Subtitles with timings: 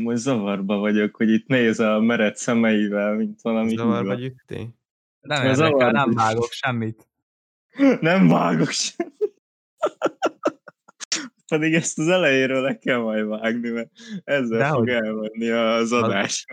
[0.00, 4.68] Én most zavarba vagyok, hogy itt néz a mered szemeivel, mint valami Zavarba gyüktél?
[5.20, 7.08] Nem Ez zavar- nem vágok semmit.
[8.00, 9.06] Nem vágok sem.
[11.48, 13.90] Pedig ezt az elejéről le kell majd vágni, mert
[14.24, 14.76] ezzel Dehogy.
[14.76, 16.44] fog elmenni az adás.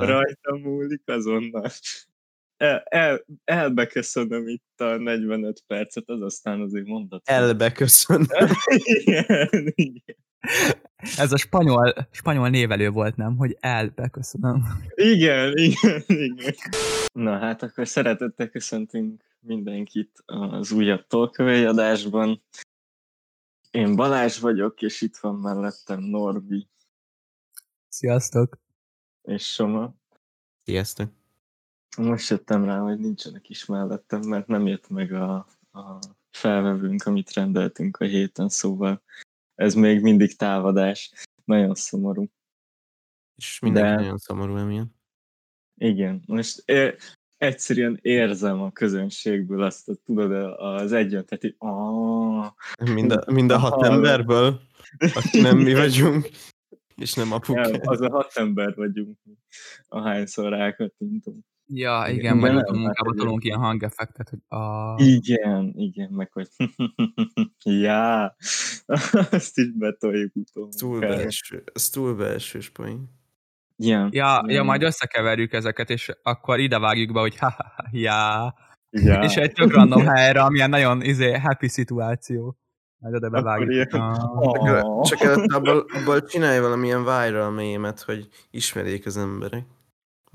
[0.00, 1.70] Rajta múlik azonnal.
[2.56, 7.22] El, el, elbeköszönöm itt a 45 percet, az aztán azért mondat.
[7.28, 8.26] Elbe köszön.
[8.74, 10.16] igen, igen.
[11.16, 13.36] Ez a spanyol, spanyol névelő volt, nem?
[13.36, 14.66] Hogy elbe köszönöm.
[14.94, 16.54] Igen, igen, igen.
[17.12, 22.42] Na hát akkor szeretettel köszöntünk mindenkit az újabb tolkövei adásban.
[23.70, 26.68] Én Balázs vagyok, és itt van mellettem Norbi
[27.88, 28.58] Sziasztok!
[29.22, 29.94] és Soma.
[30.64, 31.10] Sziasztok.
[31.96, 35.34] Most jöttem rá, hogy nincsenek is mellettem, mert nem jött meg a,
[35.72, 35.98] a
[36.30, 39.02] felvevőnk, amit rendeltünk a héten, szóval
[39.56, 41.12] ez még mindig távadás.
[41.44, 42.26] Nagyon szomorú.
[43.36, 44.94] És mindenki De- nagyon szomorú emiatt.
[45.74, 51.56] Igen, most é- egyszerűen érzem a közönségből azt, a, tudod, az egyöntet, hogy
[52.92, 54.60] Mind a, mind a hat emberből,
[55.14, 56.28] aki nem mi vagyunk,
[56.94, 57.56] és nem apuk.
[57.56, 59.18] nem, az a hat ember vagyunk,
[59.88, 61.44] ahányszor rákattintunk.
[61.68, 64.94] Ja, Igen, igen, majd utóbb munkába tolunk ilyen hangeffektet, hogy a...
[65.02, 66.48] Igen, igen, meg hogy
[67.64, 68.34] já,
[69.30, 70.68] azt is betoljuk utóbb.
[70.68, 73.14] Ez túl belső, ez túl belsős poén.
[73.76, 77.84] Ja, Ja, ja, majd összekeverjük ezeket, és akkor ide vágjuk be, hogy ha, ha, ha
[77.92, 78.54] ja.
[78.90, 79.22] ja.
[79.26, 82.56] És egy tök random helyre, amilyen nagyon izé, happy szituáció.
[82.98, 83.70] Majd oda bevágjuk.
[83.72, 85.02] ilyen- Ah.
[85.08, 89.64] Csak, csak abból, abból csinálj valamilyen viral mémet, hogy ismerjék az emberek.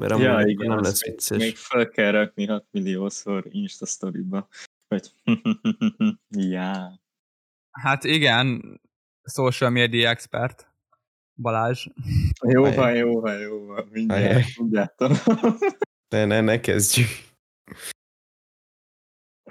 [0.02, 1.38] Mert amúgy ja, igen, nem lesz még, vicces.
[1.38, 4.48] még fel kell rakni 6 milliószor Insta storyba,
[4.88, 5.12] hogy
[6.30, 7.00] já.
[7.72, 8.80] Hát igen,
[9.24, 10.70] social media expert.
[11.42, 11.88] Balázs.
[12.48, 15.00] Jó van, jó van, jó van, mindjárt, mindjárt.
[16.08, 17.08] Ne, ne, ne kezdjük.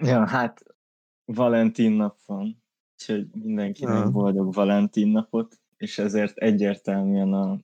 [0.01, 0.63] ja, hát
[1.25, 2.63] Valentin nap van,
[3.01, 4.11] úgyhogy mindenkinek Ja.
[4.11, 7.59] boldog Valentin napot, és ezért egyértelműen a,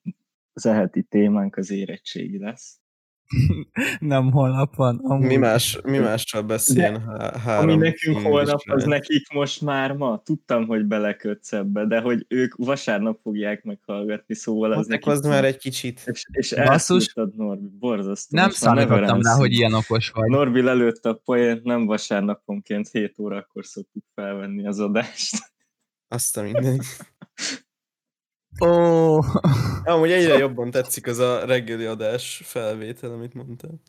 [0.52, 2.80] az eheti témánk az érettségi lesz.
[4.00, 5.00] Nem holnap van.
[5.02, 5.26] Amúgy.
[5.26, 10.22] Mi, más, mi mással beszéljen há- három Ami nekünk holnap, az nekik most már ma.
[10.24, 15.06] Tudtam, hogy belekötsz ebbe, de hogy ők vasárnap fogják meghallgatni, szóval az Hozzák nekik...
[15.06, 16.02] az már egy kicsit.
[16.04, 17.14] És, és Basszus.
[17.36, 18.38] Norbi, borzasztó.
[18.38, 20.30] Nem számítottam rá, hogy ilyen okos vagy.
[20.30, 25.54] Norbi lelőtte a poént, nem vasárnaponként 7 órakor szoktuk felvenni az adást.
[26.08, 26.80] Azt a minden.
[28.60, 29.18] Ó,
[29.84, 33.80] Amúgy egyre jobban tetszik az a reggeli adás felvétel, amit mondtál.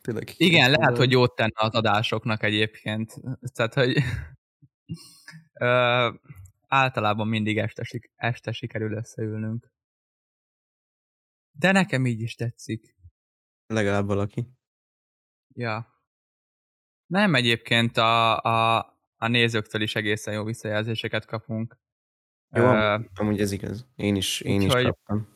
[0.00, 0.28] Tényleg.
[0.36, 3.14] igen, lehet, hogy jót tenne az adásoknak egyébként.
[3.54, 3.96] Tehát, hogy
[5.60, 6.08] ö,
[6.66, 7.82] általában mindig este,
[8.16, 9.72] este sikerül összeülnünk.
[11.52, 12.96] De nekem így is tetszik.
[13.66, 14.46] Legalább valaki.
[15.54, 15.86] Ja.
[17.06, 18.78] Nem egyébként a, a,
[19.16, 21.78] a nézőktől is egészen jó visszajelzéseket kapunk.
[22.52, 23.86] Jó, Ö, amúgy, ez igaz.
[23.96, 25.28] Én is, én is Úgyhogy- kaptam.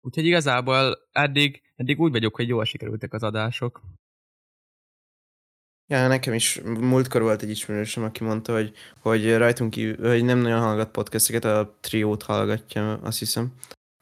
[0.00, 3.80] Úgyhogy igazából eddig, eddig úgy vagyok, hogy jól sikerültek az adások.
[5.86, 10.38] Ja, nekem is múltkor volt egy ismerősöm, aki mondta, hogy, hogy rajtunk kívül, hogy nem
[10.38, 13.52] nagyon hallgat podcasteket, a triót hallgatja, azt hiszem,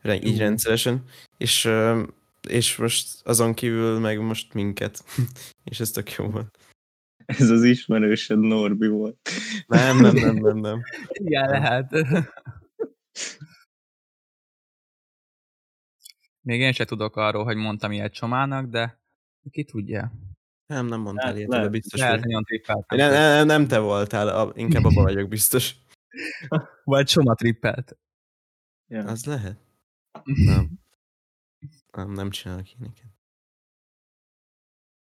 [0.05, 0.39] így Mhm.
[0.39, 1.05] rendszeresen,
[1.37, 1.69] és,
[2.49, 5.05] és most azon kívül meg most minket,
[5.71, 6.59] és ez tök jó volt.
[7.27, 9.29] Ez az ismerősöd Norbi volt.
[9.67, 10.83] Nem, nem, nem, nem, nem.
[11.13, 11.91] Igen, lehet.
[16.41, 19.01] Még én se tudok arról, hogy mondtam ilyet Csomának, de
[19.51, 20.13] ki tudja.
[20.67, 22.45] Nem, nem mondtál Lehet, ilyet, de biztos, Lehet, hogy...
[22.45, 22.99] trippeltem.
[22.99, 25.75] Nem, nem, nem te voltál, a, inkább abban vagyok biztos.
[26.85, 27.99] Vagy Csoma trippelt.
[28.87, 29.05] Ja.
[29.05, 29.59] Az lehet.
[30.47, 30.71] Nem.
[31.93, 33.11] Nem, nem csinálok ilyeneket.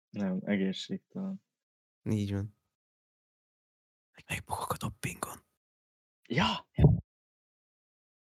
[0.10, 1.42] Nem, egészségtelen.
[2.04, 2.58] Így van.
[4.16, 5.38] Meg megbukok a doppingon.
[6.28, 6.68] Ja!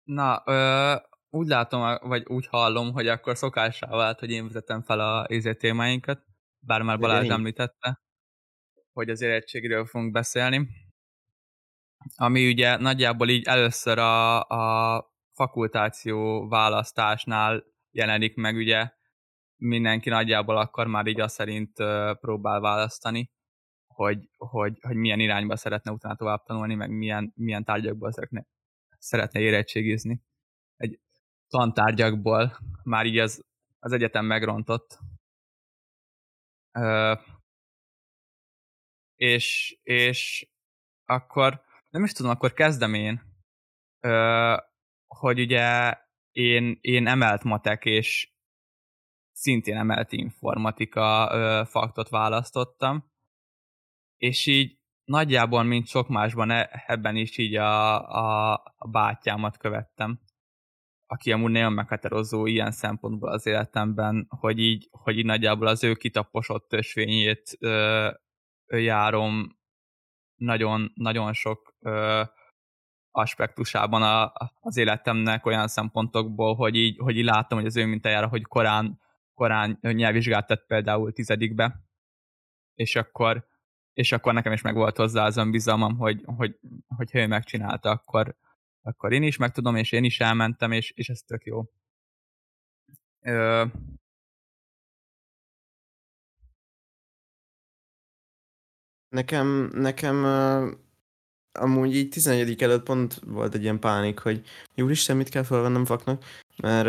[0.02, 0.94] Na, ö,
[1.30, 5.54] úgy látom, vagy úgy hallom, hogy akkor szokássá vált, hogy én vezetem fel a izé
[5.54, 6.24] témáinkat,
[6.58, 8.00] bár már Balázs említette,
[8.92, 10.68] hogy az érettségről fogunk beszélni.
[12.16, 18.90] Ami ugye nagyjából így először a, a fakultáció választásnál jelenik meg, ugye
[19.56, 21.72] mindenki nagyjából akkor már így azt szerint
[22.20, 23.30] próbál választani,
[23.96, 28.46] hogy, hogy, hogy milyen irányba szeretne utána tovább tanulni, meg milyen, milyen tárgyakból szeretne,
[28.98, 30.22] szeretne érettségizni.
[30.76, 31.00] Egy
[31.48, 33.44] tantárgyakból már így az,
[33.78, 34.98] az egyetem megrontott.
[36.72, 37.14] Ö,
[39.14, 40.48] és, és
[41.04, 43.22] akkor nem is tudom, akkor kezdem én,
[44.00, 44.56] ö,
[45.06, 45.98] hogy ugye
[46.30, 48.32] én, én emelt matek és
[49.32, 53.14] szintén emelt informatika ö, faktot választottam,
[54.16, 60.20] és így nagyjából, mint sok másban, e, ebben is így a, a, a bátyámat követtem,
[61.06, 65.94] aki amúgy nagyon meghatározó ilyen szempontból az életemben, hogy így, hogy így nagyjából az ő
[65.94, 68.10] kitaposott ösvényét ö,
[68.68, 69.58] járom
[70.34, 72.22] nagyon, nagyon sok ö,
[73.10, 78.28] aspektusában a, az életemnek olyan szempontokból, hogy így, hogy így láttam, hogy az ő mintájára,
[78.28, 79.00] hogy korán,
[79.34, 81.76] korán nyelvvizsgát tett például tizedikbe,
[82.74, 83.46] és akkor,
[83.96, 86.58] és akkor nekem is meg volt hozzá az önbizalmam, hogy, hogy,
[86.96, 88.36] hogy ő megcsinálta, akkor,
[88.82, 91.64] akkor én is meg tudom, és én is elmentem, és, és ez tök jó.
[93.20, 93.64] Ö...
[99.08, 100.24] Nekem, nekem
[101.52, 104.46] amúgy így 11 előtt pont volt egy ilyen pánik, hogy
[104.76, 106.24] úristen, mit kell felvennem faknak,
[106.56, 106.88] mert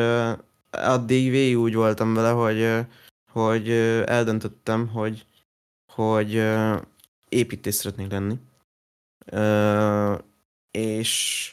[0.69, 2.85] addig végig úgy voltam vele, hogy,
[3.31, 3.69] hogy
[4.05, 5.25] eldöntöttem, hogy,
[5.93, 6.35] hogy
[7.29, 8.35] építész szeretnék lenni.
[9.31, 10.19] Uh,
[10.71, 11.51] és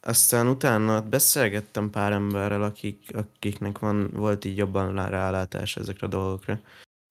[0.00, 6.60] aztán utána beszélgettem pár emberrel, akik, akiknek van, volt így jobban rálátás ezekre a dolgokra.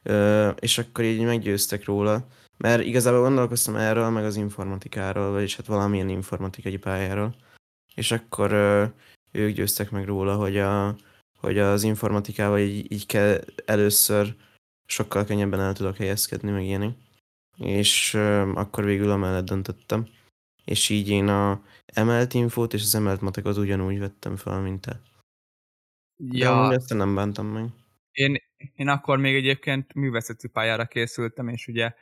[0.04, 2.28] Uh, és akkor így meggyőztek róla,
[2.58, 7.36] mert igazából gondolkoztam erről, meg az informatikáról, vagyis hát valamilyen informatikai pályáról.
[7.96, 8.86] És akkor ö,
[9.32, 10.96] ők győztek meg róla, hogy, a,
[11.40, 14.36] hogy az informatikával így, így kell először
[14.86, 16.96] sokkal könnyebben el tudok helyezkedni, meg ilyenek.
[17.58, 18.14] És
[18.54, 20.08] akkor végül amellett döntöttem.
[20.66, 25.02] És így én a emelt infót és az emelt matekot ugyanúgy vettem fel, mint te.
[26.18, 26.68] Ja.
[26.68, 27.70] De ezt nem bántam meg.
[28.12, 28.38] Én,
[28.76, 31.94] én akkor még egyébként művészeti pályára készültem, és ugye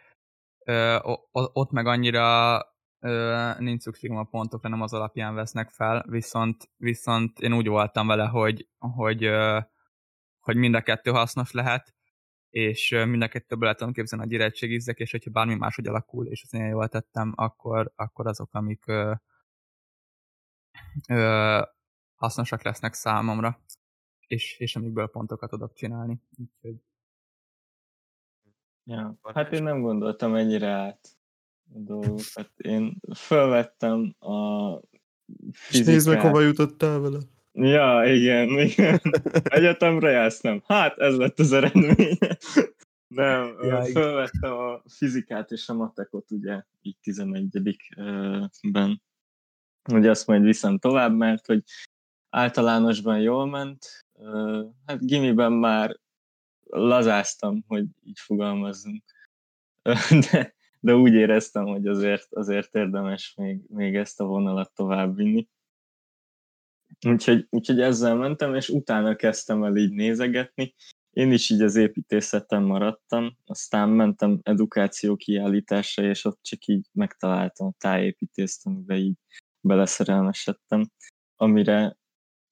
[0.65, 0.97] ö,
[1.31, 2.59] ott meg annyira
[2.99, 8.07] ö, nincs szükségem a pontokra, nem az alapján vesznek fel, viszont, viszont én úgy voltam
[8.07, 9.59] vele, hogy, hogy, ö,
[10.39, 11.94] hogy mind a kettő hasznos lehet,
[12.55, 16.43] és mind a kettőből lehet tudom képzelni, hogy érettségizzek, és hogyha bármi máshogy alakul, és
[16.43, 19.13] az én jól tettem, akkor, akkor azok, amik ö,
[21.09, 21.61] ö,
[22.15, 23.63] hasznosak lesznek számomra,
[24.27, 26.21] és, és amikből pontokat tudok csinálni.
[26.37, 26.75] Úgyhogy
[28.83, 31.17] Ja, hát én nem gondoltam ennyire át
[31.73, 32.51] a dolgokat.
[32.55, 34.79] Én felvettem a
[35.51, 35.71] fizikát.
[35.71, 37.19] És nézd meg, hova jutottál vele.
[37.57, 38.99] Ja, igen, igen.
[39.43, 42.17] Egyetemre jársz, Hát ez lett az eredmény.
[43.07, 49.01] Nem, ja, felvettem a fizikát és a matekot ugye így 11-ben.
[49.93, 51.63] Ugye azt majd viszem tovább, mert hogy
[52.29, 54.05] általánosban jól ment,
[54.85, 55.99] hát gimiben már
[56.63, 59.03] lazáztam, hogy így fogalmazzunk.
[60.31, 65.47] De, de úgy éreztem, hogy azért, azért érdemes még, még ezt a vonalat továbbvinni.
[67.05, 70.75] Úgyhogy, úgyhogy ezzel mentem, és utána kezdtem el így nézegetni.
[71.09, 77.67] Én is így az építészeten maradtam, aztán mentem edukáció kiállításra, és ott csak így megtaláltam
[77.67, 79.17] a tájépítést, amiben így
[79.61, 80.89] beleszerelmesedtem,
[81.35, 81.97] amire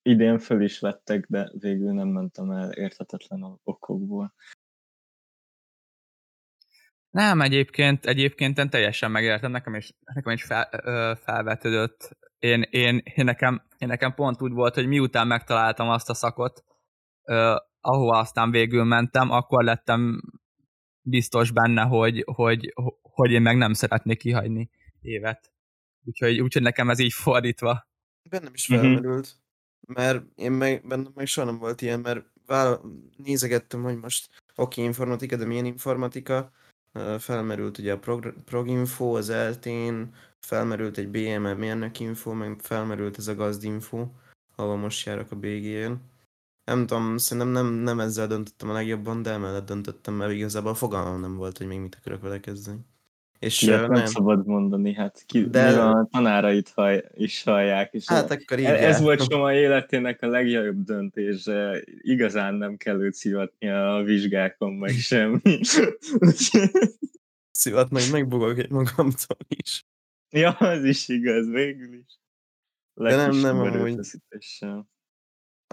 [0.01, 4.33] idén föl is vettek, de végül nem mentem el érthetetlen okokból.
[7.09, 12.17] Nem, egyébként, egyébként teljesen megértem, nekem is, nekem is fel, ö, felvetődött.
[12.43, 16.63] Én, én, én, nekem, én nekem pont úgy volt, hogy miután megtaláltam azt a szakot,
[17.23, 20.21] ö, ahova aztán végül mentem, akkor lettem
[21.01, 24.69] biztos benne, hogy, hogy, hogy én meg nem szeretnék kihagyni
[25.01, 25.53] évet.
[26.05, 27.87] Úgyhogy, úgyhogy nekem ez így fordítva.
[28.29, 29.35] Bennem is felmerült.
[29.87, 32.81] Mert én meg, bennem meg soha nem volt ilyen, mert vála,
[33.17, 36.51] nézegettem, hogy most oké, okay, informatika, de milyen informatika.
[37.19, 43.27] Felmerült ugye a prog, proginfo, az eltén, felmerült egy BME mérnök info, meg felmerült ez
[43.27, 44.07] a gazdinfo,
[44.55, 45.93] ahol most járok a BG-n.
[46.65, 51.19] Nem tudom, szerintem nem, nem ezzel döntöttem a legjobban, de emellett döntöttem, mert igazából fogalmam
[51.19, 52.79] nem volt, hogy még mit akarok vele kezdeni.
[53.43, 55.81] És Ilyet nem, nem szabad mondani, hát ki, De...
[55.81, 57.93] a tanárait hall, is hallják.
[57.93, 61.49] És hát a, akkor így Ez volt Soma életének a legjobb döntés,
[62.01, 65.59] igazán nem kell őt szivatni a vizsgákon, meg semmi.
[67.51, 69.85] Szivatni, megbugok egy magamtól is.
[70.29, 72.19] Ja, az is igaz, végül is.
[72.93, 73.99] De nem, nem amúgy.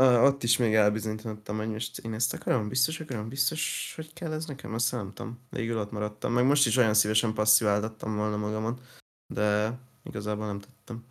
[0.00, 4.33] Uh, ott is még elbizonyítottam, hogy most én ezt akarom, biztos akarom, biztos, hogy kell
[4.33, 5.38] ez nekem, azt nem tudom.
[5.50, 8.80] Végül ott maradtam, meg most is olyan szívesen passziváltattam volna magamon,
[9.26, 11.04] de igazából nem tettem.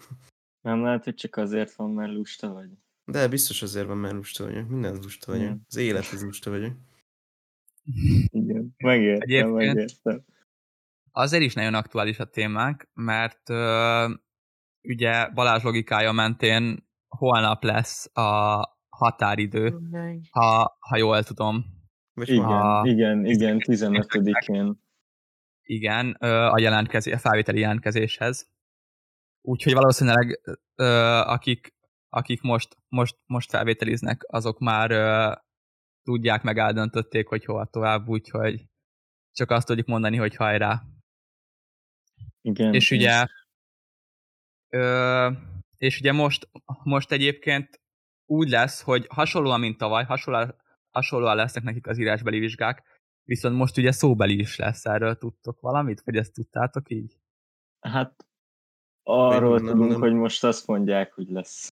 [0.61, 2.69] Nem lehet, hogy csak azért van, mert lusta vagy.
[3.05, 4.67] De biztos azért van, mert lusta vagyok.
[4.67, 5.57] Minden lusta vagyok.
[5.67, 6.73] Az élet az lusta vagyok.
[8.29, 10.25] Igen, megértem, Egyébként megértem.
[11.11, 14.17] Azért is nagyon aktuális a témánk, mert uh,
[14.83, 19.79] ugye Balázs logikája mentén holnap lesz a határidő,
[20.29, 21.65] ha, ha jól tudom.
[22.13, 22.81] Igen, a...
[22.85, 24.79] igen, igen, 15-én.
[25.63, 26.11] Igen,
[26.51, 28.47] a, jelentkezés, a felvételi jelentkezéshez.
[29.41, 30.39] Úgyhogy valószínűleg
[31.25, 31.73] akik,
[32.09, 34.89] akik most, most, most felvételiznek, azok már
[36.03, 38.65] tudják, meg eldöntötték, hogy hova tovább, úgyhogy
[39.31, 40.81] csak azt tudjuk mondani, hogy hajrá.
[42.41, 42.73] Igen.
[42.73, 43.25] És ugye,
[44.69, 45.31] ö,
[45.77, 46.49] és ugye most,
[46.83, 47.81] most egyébként
[48.29, 50.55] úgy lesz, hogy hasonlóan, mint tavaly, hasonlóan,
[50.91, 52.83] hasonlóan lesznek nekik az írásbeli vizsgák,
[53.23, 56.01] viszont most ugye szóbeli is lesz, erről tudtok valamit?
[56.01, 57.17] Vagy ezt tudtátok így?
[57.79, 58.25] Hát
[59.03, 59.99] arról nem, tudunk, nem.
[59.99, 61.73] hogy most azt mondják, hogy lesz.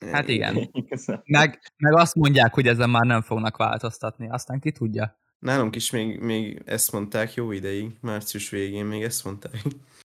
[0.00, 0.70] Hát igen.
[1.24, 5.18] Meg, meg azt mondják, hogy ezen már nem fognak változtatni, aztán ki tudja.
[5.38, 9.62] Nálunk is még, még ezt mondták jó ideig, március végén még ezt mondták.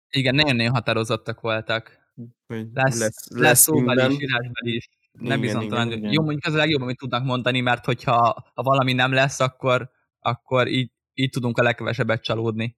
[0.10, 2.00] Igen, nagyon-nagyon határozottak voltak.
[2.48, 4.90] Hogy lesz, lesz, lesz, lesz szóbeli is, írásbeli is.
[5.20, 6.03] Nem bizonytalan.
[6.03, 8.15] Jó, mondjuk ez a legjobb, amit tudnak mondani, mert hogyha
[8.53, 9.89] ha valami nem lesz, akkor,
[10.20, 12.77] akkor így, így tudunk a legkevesebbet csalódni.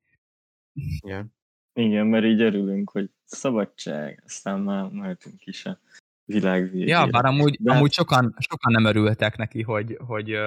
[0.74, 1.34] Igen.
[1.74, 5.80] Igen, mert így örülünk, hogy szabadság, aztán már mehetünk is a
[6.25, 7.00] világ végére.
[7.00, 7.72] Ja, bár amúgy, De...
[7.72, 10.38] amúgy sokan, sokan nem örültek neki, hogy, hogy,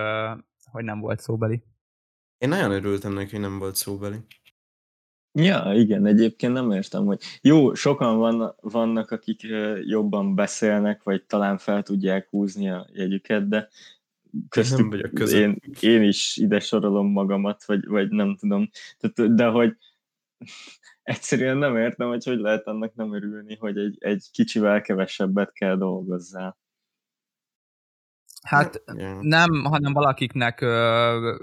[0.71, 1.62] hogy nem volt szóbeli.
[2.38, 4.16] Én nagyon örültem neki, hogy nem volt szóbeli.
[5.40, 9.40] Ja, igen, egyébként nem értem, hogy jó, sokan van, vannak, akik
[9.85, 13.68] jobban beszélnek, vagy talán fel tudják húzni a jegyüket, de
[14.49, 18.68] köztük nem vagyok én, én is ide sorolom magamat, vagy, vagy nem tudom.
[18.99, 19.76] Tehát, de hogy
[21.02, 25.76] egyszerűen nem értem, hogy hogy lehet annak nem örülni, hogy egy, egy kicsivel kevesebbet kell
[25.76, 26.59] dolgozzál.
[28.42, 28.83] Hát
[29.21, 31.37] nem, hanem valakiknek ö,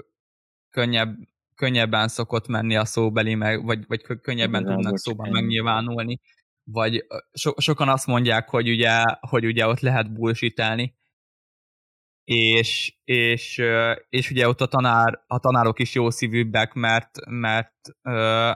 [0.70, 1.16] könnyebb,
[1.56, 6.20] könnyebben szokott menni a szóbeli, meg, vagy, vagy könnyebben Igen, tudnak szóban megnyilvánulni,
[6.64, 10.94] vagy so, sokan azt mondják, hogy ugye, hogy ugye ott lehet bullshitelni,
[12.24, 13.62] és, és,
[14.08, 18.50] és ugye ott a, tanár, a tanárok is jó szívűbbek, mert, mert ö,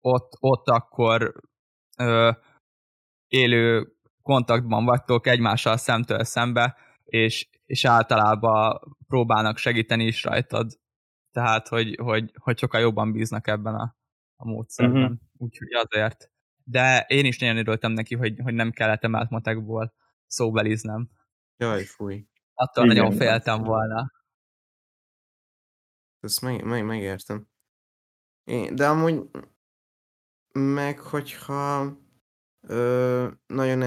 [0.00, 1.34] ott, ott akkor
[1.98, 2.30] ö,
[3.28, 10.72] élő kontaktban vagytok egymással szemtől szembe, és, és általában próbálnak segíteni is rajtad.
[11.38, 13.96] Tehát, hogy, hogy, hogy sokkal jobban bíznak ebben a,
[14.36, 15.02] a módszerben.
[15.02, 15.18] Uh-huh.
[15.36, 16.30] Úgyhogy azért.
[16.64, 19.94] De én is nagyon örültem neki, hogy, hogy nem kellett emelt matekból
[20.26, 21.10] szóbeliznem.
[21.56, 22.26] Jaj, fúj.
[22.54, 24.12] Attól Igen, nagyon féltem volna.
[26.20, 27.48] Ezt meg, meg, megértem.
[28.44, 29.30] Én, de amúgy
[30.52, 31.96] meg hogyha
[32.60, 33.82] ö, nagyon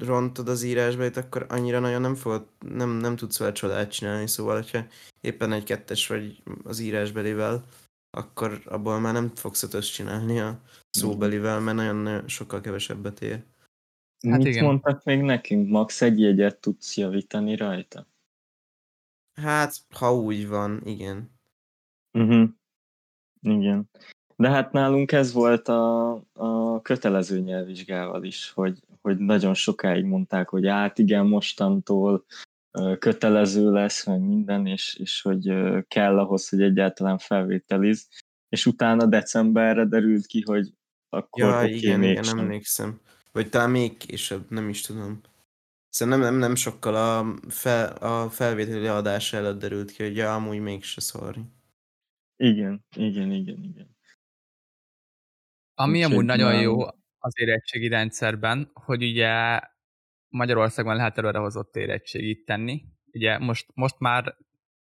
[0.00, 4.54] elrontod az írásbait, akkor annyira nagyon nem, fogod, nem, nem tudsz vele csodát csinálni, szóval
[4.54, 4.84] hogyha
[5.20, 7.64] éppen egy kettes vagy az írásbelivel,
[8.10, 13.42] akkor abból már nem fogsz ötös csinálni a szóbelivel, mert nagyon, nagyon sokkal kevesebbet ér.
[14.28, 14.64] Hát Mit igen.
[14.64, 15.68] mondtak még nekünk?
[15.68, 18.06] Max egy jegyet tudsz javítani rajta?
[19.40, 21.30] Hát, ha úgy van, igen.
[22.18, 22.48] Uh-huh.
[23.40, 23.90] Igen.
[24.36, 30.48] De hát nálunk ez volt a, a kötelező nyelvvizsgával is, hogy, hogy nagyon sokáig mondták,
[30.48, 32.24] hogy hát igen, mostantól
[32.98, 35.52] kötelező lesz, meg minden, és, és hogy
[35.88, 38.08] kell ahhoz, hogy egyáltalán felvételiz.
[38.48, 40.74] És utána decemberre derült ki, hogy
[41.08, 43.00] akkor ja, okay, igen, igen, nem emlékszem.
[43.32, 45.20] Vagy talán még később, nem is tudom.
[45.88, 50.60] Szerintem nem, nem sokkal a, fel, a felvételi adás előtt derült ki, hogy ja, amúgy
[50.60, 51.40] mégse sorry.
[52.36, 53.96] Igen, igen, igen, igen.
[55.74, 56.60] Ami Úgy amúgy nagyon nem...
[56.60, 56.78] jó
[57.20, 59.60] az érettségi rendszerben, hogy ugye
[60.28, 62.84] Magyarországon lehet előrehozott érettségit tenni.
[63.12, 64.36] Ugye most, most már,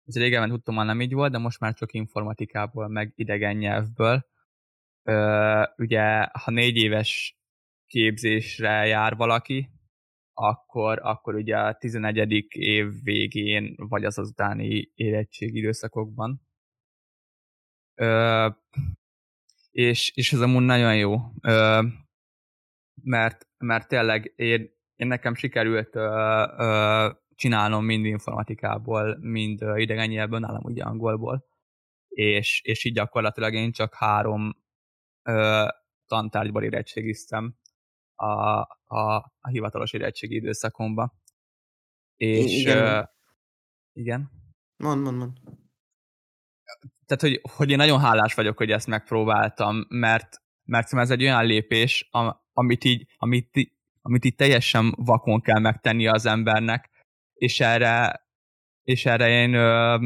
[0.07, 4.27] ez régen tudtam, már nem így volt, de most már csak informatikából, meg idegen nyelvből.
[5.03, 7.39] Ö, ugye, ha négy éves
[7.87, 9.71] képzésre jár valaki,
[10.35, 12.47] akkor, akkor ugye a 11.
[12.49, 16.43] év végén, vagy az azutáni érettségi időszakokban.
[17.95, 18.49] Ö,
[19.71, 21.83] és, és ez amúgy nagyon jó, ö,
[23.03, 30.39] mert, mert tényleg én, én nekem sikerült ö, ö, csinálnom mind informatikából, mind idegen nyelvből,
[30.39, 31.45] nálam ugye angolból,
[32.09, 34.57] és, és így gyakorlatilag én csak három
[35.23, 35.67] ö,
[36.07, 37.57] tantárgyból érettségiztem
[38.15, 41.13] a, a, a hivatalos érettségi időszakomban.
[42.17, 42.79] És igen.
[42.79, 43.03] Ö,
[43.93, 44.31] igen.
[44.77, 45.33] Mond, mond, mond
[47.07, 51.45] tehát, hogy, hogy én nagyon hálás vagyok, hogy ezt megpróbáltam, mert, mert ez egy olyan
[51.45, 52.09] lépés,
[52.53, 53.71] amit így, amit,
[54.03, 56.91] amit így teljesen vakon kell megtenni az embernek,
[57.35, 58.27] és erre,
[58.83, 59.99] és erre én ö,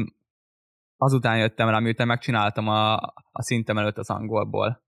[0.97, 2.95] azután jöttem rá, miután megcsináltam a,
[3.31, 4.85] a szintem előtt az angolból.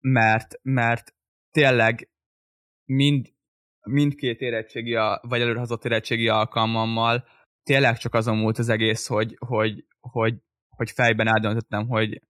[0.00, 1.14] Mert, mert
[1.50, 2.10] tényleg
[2.84, 3.34] mind
[3.86, 7.24] mindkét érettségi, vagy előrehozott érettségi alkalmammal
[7.62, 10.34] tényleg csak azon múlt az egész, hogy, hogy, hogy,
[10.68, 12.22] hogy fejben eldöntöttem, hogy,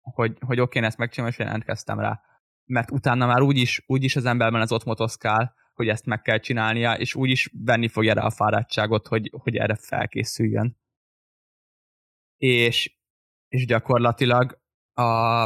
[0.00, 2.20] hogy, hogy oké, én ezt megcsinálom, és jelentkeztem rá.
[2.64, 6.92] Mert utána már úgyis, úgyis az emberben az ott motoszkál, hogy ezt meg kell csinálnia,
[6.94, 10.76] és úgyis venni fogja rá a fáradtságot, hogy, hogy erre felkészüljön.
[12.36, 12.96] És,
[13.48, 14.58] és gyakorlatilag
[14.92, 15.42] a,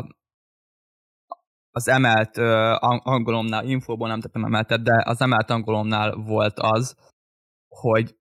[1.70, 6.96] az emelt uh, angolomnál, infóból nem tettem emeltet, de az emelt angolomnál volt az,
[7.68, 8.16] hogy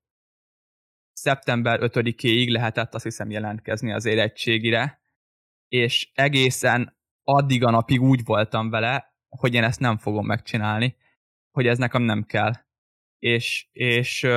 [1.13, 5.01] szeptember 5-éig lehetett azt hiszem jelentkezni az érettségire,
[5.68, 6.97] és egészen
[7.29, 10.96] addig a napig úgy voltam vele, hogy én ezt nem fogom megcsinálni,
[11.51, 12.51] hogy ez nekem nem kell.
[13.19, 14.27] És, és,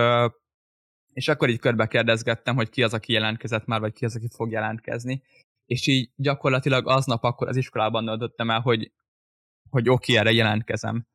[1.13, 4.29] és akkor így körbe kérdezgettem, hogy ki az, aki jelentkezett már, vagy ki az, aki
[4.35, 5.23] fog jelentkezni.
[5.67, 8.93] És így gyakorlatilag aznap akkor az iskolában döntöttem el, hogy,
[9.71, 11.07] hogy oké, erre jelentkezem.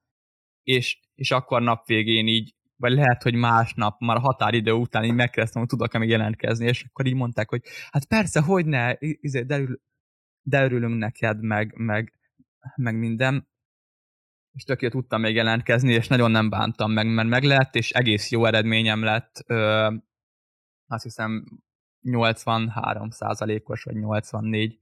[0.63, 5.13] És, és akkor nap végén így, vagy lehet, hogy másnap, már a határidő után így
[5.13, 9.41] megkezdtem, hogy tudok-e még jelentkezni, és akkor így mondták, hogy hát persze, hogy ne, izé,
[9.41, 9.65] de,
[10.45, 12.13] de örülünk neked, meg, meg,
[12.75, 13.47] meg minden.
[14.51, 18.31] És tök tudtam még jelentkezni, és nagyon nem bántam meg, mert meg lett, és egész
[18.31, 19.43] jó eredményem lett.
[19.47, 19.93] Ö,
[20.87, 21.45] azt hiszem
[22.01, 23.09] 83
[23.63, 24.79] os vagy 84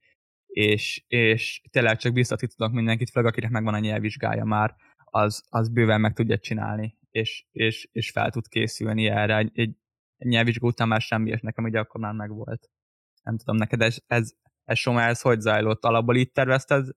[0.54, 5.70] és, és tényleg csak biztatni tudok mindenkit, főleg akinek megvan a nyelvvizsgája már, az, az
[5.70, 9.38] bőven meg tudja csinálni, és, és, és fel tud készülni erre.
[9.38, 9.76] Egy, egy
[10.18, 12.70] nyelvvizsgó után már semmi, és nekem ugye akkor már megvolt.
[13.24, 14.34] Nem tudom, neked ez, ez,
[14.66, 15.84] ez Soma, ez hogy zajlott?
[15.86, 16.88] Alapból itt tervezted,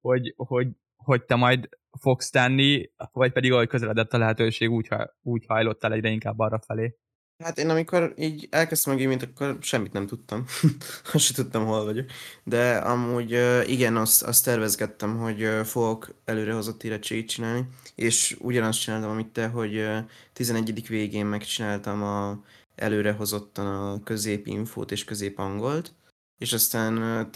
[0.00, 1.68] hogy, hogy, hogy te majd
[2.00, 4.88] fogsz tenni, vagy pedig ahogy közeledett a lehetőség, úgy,
[5.22, 6.96] úgy hajlottál egyre inkább arra felé?
[7.44, 10.44] Hát én amikor így elkezdtem a gaming akkor semmit nem tudtam.
[11.12, 12.06] azt sem tudtam, hol vagyok.
[12.44, 13.30] De amúgy
[13.66, 19.88] igen, azt, azt tervezgettem, hogy fogok előrehozott érettségit csinálni, és ugyanazt csináltam, amit te, hogy
[20.32, 20.88] 11.
[20.88, 22.42] végén megcsináltam a
[22.74, 25.94] előrehozottan a középinfót és középangolt,
[26.38, 27.30] és aztán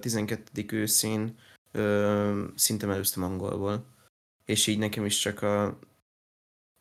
[0.00, 0.64] 12.
[0.70, 1.38] őszén
[2.54, 3.84] szinte előztem angolból.
[4.44, 5.78] És így nekem is csak a...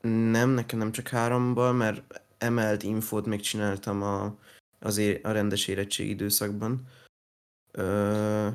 [0.07, 4.37] Nem, nekem nem csak háromból, mert emelt infót még csináltam a,
[4.79, 6.87] az é, a rendes érettség időszakban.
[7.71, 8.47] Ö,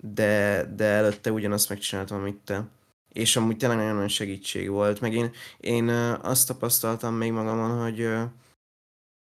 [0.00, 2.68] de, de előtte ugyanazt megcsináltam, amit te.
[3.08, 5.00] És amúgy tényleg nagyon nagy segítség volt.
[5.00, 8.08] Meg én, én azt tapasztaltam még magamon, hogy,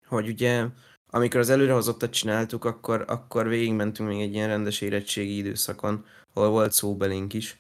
[0.07, 0.67] hogy ugye
[1.11, 6.73] amikor az előrehozottat csináltuk, akkor, akkor végigmentünk még egy ilyen rendes érettségi időszakon, ahol volt
[6.73, 7.59] szóbelink is,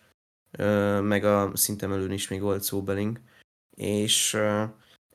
[1.02, 3.20] meg a szintem előn is még volt szóbelink,
[3.76, 4.38] és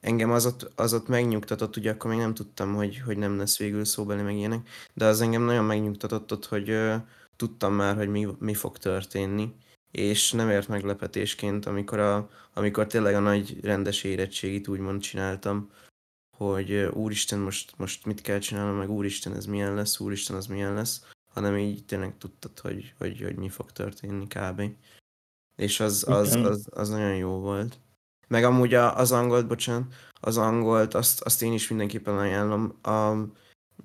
[0.02, 3.58] engem az ott, az ott megnyugtatott, ugye akkor még nem tudtam, hogy, hogy nem lesz
[3.58, 6.78] végül szóbeli meg ilyenek, de az engem nagyon megnyugtatott ott, hogy
[7.36, 9.54] tudtam már, hogy mi, mi fog történni,
[9.92, 15.70] és nem ért meglepetésként, amikor, a, amikor tényleg a nagy rendes érettségit úgymond csináltam,
[16.38, 20.74] hogy úristen, most, most mit kell csinálnom, meg úristen, ez milyen lesz, úristen, az milyen
[20.74, 24.62] lesz, hanem így tényleg tudtad, hogy, hogy, hogy mi fog történni kb.
[25.56, 27.80] És az, az, az, az, nagyon jó volt.
[28.28, 32.80] Meg amúgy az angolt, bocsánat, az angolt, azt, azt én is mindenképpen ajánlom.
[32.82, 33.14] A,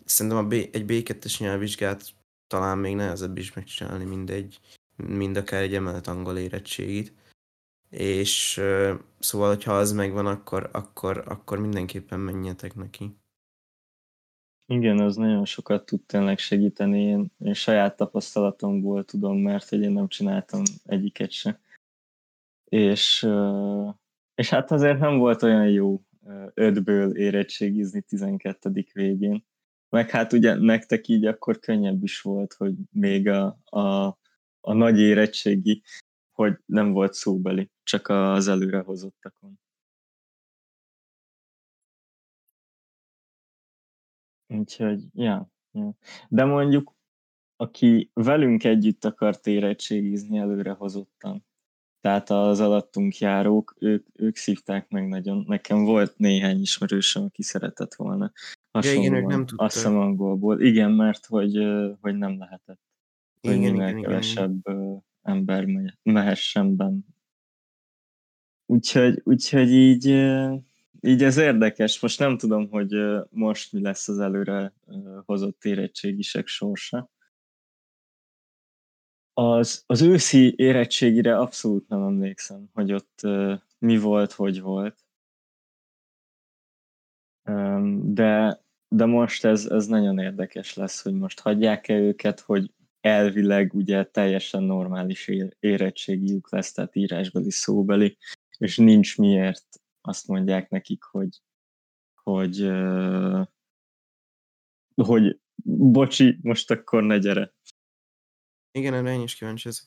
[0.05, 2.15] szerintem a B, egy B2-es nyelvvizsgát
[2.47, 4.61] talán még nehezebb is megcsinálni, mint, egy,
[4.97, 7.13] mind akár egy emelt angol érettségit.
[7.91, 8.61] És
[9.19, 13.19] szóval, hogyha az megvan, akkor, akkor, akkor mindenképpen menjetek neki.
[14.67, 17.01] Igen, az nagyon sokat tud tényleg segíteni.
[17.01, 21.61] Én, én saját tapasztalatomból tudom, mert hogy én nem csináltam egyiket se.
[22.65, 23.29] És
[24.41, 26.01] és hát azért nem volt olyan jó
[26.55, 28.85] ötből érettségizni 12.
[28.93, 29.45] végén.
[29.89, 34.07] Meg hát ugye nektek így akkor könnyebb is volt, hogy még a, a,
[34.61, 35.83] a nagy érettségi,
[36.41, 39.59] hogy nem volt szóbeli, csak az előrehozottakon.
[44.47, 45.95] Úgyhogy, ja, ja.
[46.29, 46.95] De mondjuk,
[47.57, 51.45] aki velünk együtt akart érettségizni előrehozottan,
[52.01, 55.45] tehát az alattunk járók, ők, ők szívták meg nagyon.
[55.47, 58.33] Nekem volt néhány ismerősöm, aki szeretett volna
[58.71, 60.61] hasonlóan, ja, igen, ők nem azt hiszem angolból.
[60.61, 61.55] Igen, mert hogy,
[62.01, 62.81] hogy nem lehetett.
[63.41, 65.09] Hogy igen, minél igen, kevesebb igen.
[65.31, 65.65] Ember
[66.03, 67.01] mehessen benne.
[68.67, 70.07] Úgyhogy, úgyhogy így,
[71.01, 72.01] így ez érdekes.
[72.01, 72.95] Most nem tudom, hogy
[73.31, 74.75] most mi lesz az előre
[75.25, 77.11] hozott érettségisek sorsa
[79.41, 83.21] az, az őszi érettségire abszolút nem emlékszem, hogy ott
[83.79, 84.99] mi volt, hogy volt.
[88.03, 94.05] De, de most ez, ez nagyon érdekes lesz, hogy most hagyják-e őket, hogy elvileg ugye
[94.05, 98.17] teljesen normális érettségiük lesz, tehát írásbeli, szóbeli,
[98.59, 99.67] és nincs miért
[100.01, 101.43] azt mondják nekik, hogy,
[102.15, 102.71] hogy,
[104.95, 107.55] hogy bocsi, most akkor ne gyere.
[108.73, 109.85] Igen, erre én is kíváncsi ezek.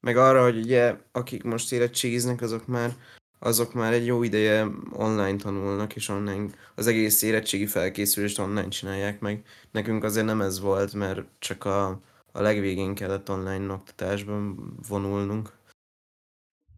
[0.00, 2.90] Meg arra, hogy ugye, akik most érettségiznek, azok már
[3.38, 9.20] azok már egy jó ideje online tanulnak, és online az egész érettségi felkészülést online csinálják
[9.20, 9.46] meg.
[9.70, 12.00] Nekünk azért nem ez volt, mert csak a,
[12.38, 15.56] a legvégén kellett online oktatásban vonulnunk.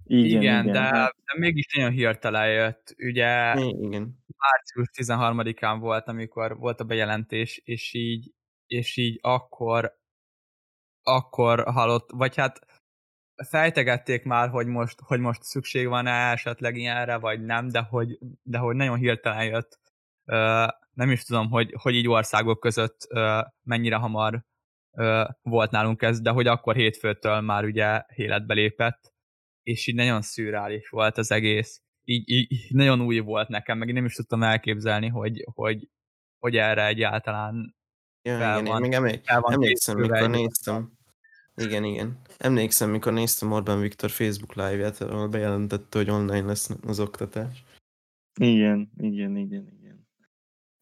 [0.04, 0.72] Igen, igen, igen.
[0.72, 2.94] De, hát- de mégis nagyon hirtelen jött.
[2.98, 4.18] Ugye igen.
[4.36, 8.32] március 13-án volt, amikor volt a bejelentés, és így,
[8.66, 9.98] és így akkor
[11.02, 12.66] akkor hallott, vagy hát
[13.48, 18.58] fejtegették már, hogy most, hogy most szükség van-e esetleg ilyenre, vagy nem, de hogy, de
[18.58, 19.78] hogy nagyon hirtelen jött.
[20.94, 23.06] Nem is tudom, hogy, hogy így országok között
[23.62, 24.48] mennyire hamar
[25.42, 29.12] volt nálunk ez, de hogy akkor hétfőtől már ugye életbe lépett,
[29.62, 31.82] és így nagyon szürreális volt az egész.
[32.04, 35.88] Így, így nagyon új volt nekem, meg én nem is tudtam elképzelni, hogy, hogy,
[36.38, 37.76] hogy erre egyáltalán
[38.22, 40.98] ja, fel igen, van, én még emlék, emlékszem, mikor néztem,
[41.54, 42.20] igen, igen.
[42.38, 47.64] Emlékszem, mikor néztem Orbán Viktor Facebook live-ját, ahol bejelentette, hogy online lesz az oktatás.
[48.40, 49.79] Igen, igen, igen, igen.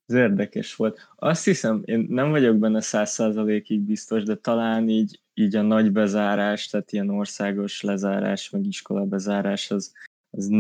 [0.09, 1.09] Ez érdekes volt.
[1.17, 5.93] Azt hiszem, én nem vagyok benne száz százalékig biztos, de talán így, így a nagy
[5.93, 9.93] bezárás, tehát ilyen országos lezárás, meg iskola bezárás, az,
[10.31, 10.51] az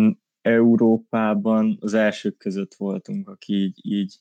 [0.42, 4.16] Európában az elsők között voltunk, aki így, így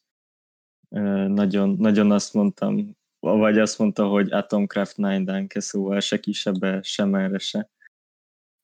[1.27, 7.15] nagyon, nagyon azt mondtam, vagy azt mondta, hogy Atomcraft 9 Danke, szóval se kisebbe, sem
[7.15, 7.69] erre se.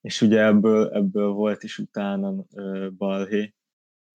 [0.01, 2.45] És ugye ebből, ebből volt is utána
[2.97, 3.53] balhé.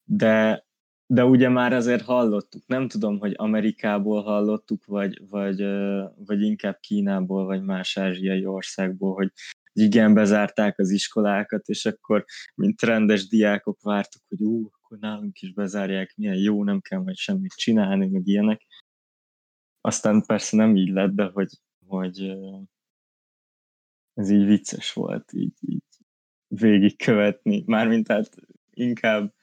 [0.05, 0.67] De,
[1.11, 5.62] de ugye már azért hallottuk, nem tudom, hogy Amerikából hallottuk, vagy, vagy,
[6.27, 9.33] vagy inkább Kínából, vagy más ázsiai országból, hogy
[9.73, 15.53] igen, bezárták az iskolákat, és akkor, mint rendes diákok vártuk, hogy ú, akkor nálunk is
[15.53, 18.66] bezárják, milyen jó, nem kell majd semmit csinálni, meg ilyenek
[19.81, 21.51] aztán persze nem így lett, de hogy,
[21.87, 22.37] hogy
[24.14, 25.83] ez így vicces volt, így, így
[26.47, 27.62] végigkövetni.
[27.66, 28.37] Mármint tehát
[28.71, 29.35] inkább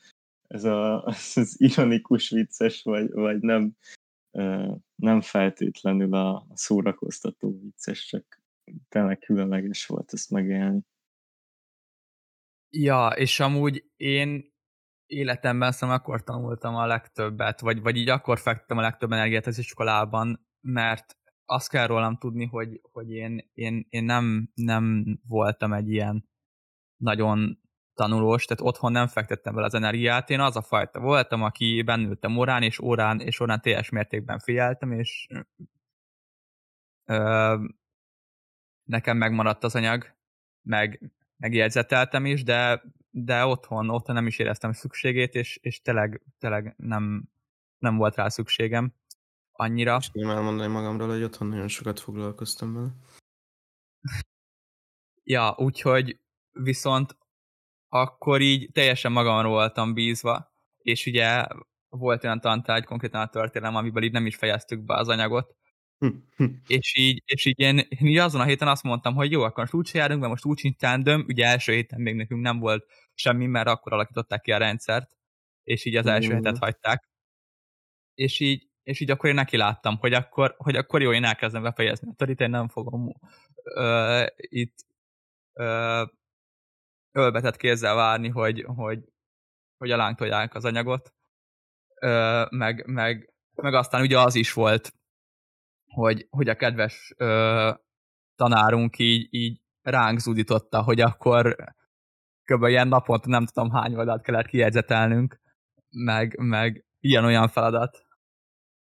[0.56, 1.04] ez a,
[1.36, 3.76] az ironikus vicces, vagy, vagy nem,
[4.96, 8.42] nem feltétlenül a szórakoztató vicces, csak
[8.90, 10.82] tényleg különleges volt ezt megélni.
[12.70, 14.54] Ja, és amúgy én
[15.06, 19.58] életemben szerintem akkor tanultam a legtöbbet, vagy, vagy így akkor fektettem a legtöbb energiát az
[19.58, 25.90] iskolában, mert azt kell rólam tudni, hogy, hogy én, én, én nem, nem voltam egy
[25.90, 26.30] ilyen
[26.98, 27.60] nagyon
[27.96, 32.38] tanulós, tehát otthon nem fektettem bele az energiát, én az a fajta voltam, aki bennültem
[32.38, 35.28] órán, és órán, és órán teljes mértékben figyeltem, és
[37.06, 37.56] ö,
[38.84, 40.16] nekem megmaradt az anyag,
[40.62, 42.82] meg megjegyzeteltem is, de
[43.18, 47.30] de otthon, otthon nem is éreztem szükségét, és, és tényleg, tényleg nem,
[47.78, 48.94] nem volt rá szükségem
[49.52, 49.98] annyira.
[50.00, 52.90] És nem elmondani magamról, hogy otthon nagyon sokat foglalkoztam vele.
[55.24, 56.20] ja, úgyhogy
[56.52, 57.18] viszont
[58.02, 61.46] akkor így teljesen magamról voltam bízva, és ugye
[61.90, 65.56] volt olyan tantárgy, konkrétan a történelem, amiből így nem is fejeztük be az anyagot,
[66.68, 69.58] és így, és így én, én így azon a héten azt mondtam, hogy jó, akkor
[69.58, 72.86] most úgy járunk, mert most úgy sincs tandem, ugye első héten még nekünk nem volt
[73.14, 75.12] semmi, mert akkor alakították ki a rendszert,
[75.64, 76.36] és így az első mm.
[76.36, 77.10] hetet hagyták.
[78.14, 81.62] És így, és így akkor én neki láttam, hogy akkor, hogy akkor jó, én elkezdem
[81.62, 82.14] befejezni.
[82.18, 83.14] Itt én nem fogom
[83.64, 84.76] ö, itt
[85.54, 86.04] ö,
[87.16, 89.04] ölbetett kézzel várni, hogy, hogy,
[89.78, 91.14] hogy alántolják az anyagot.
[92.02, 94.94] Ö, meg, meg, meg aztán ugye az is volt,
[95.86, 97.72] hogy, hogy a kedves ö,
[98.36, 101.56] tanárunk így, így ránk zúdította, hogy akkor
[102.44, 102.64] kb.
[102.64, 105.40] ilyen naponta nem tudom hány oldalt kellett kijegyzetelnünk,
[105.90, 108.06] meg, meg ilyen-olyan feladat,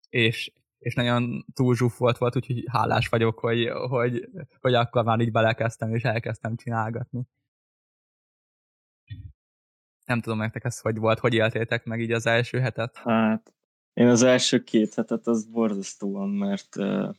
[0.09, 4.29] és, és nagyon túl zsúfolt volt, úgyhogy hálás vagyok, hogy, hogy,
[4.61, 7.27] hogy akkor már így belekezdtem, és elkezdtem csinálgatni.
[10.05, 12.97] Nem tudom nektek ez hogy volt, hogy éltétek meg így az első hetet?
[12.97, 13.55] Hát,
[13.93, 17.15] én az első két hetet az borzasztóan, mert uh,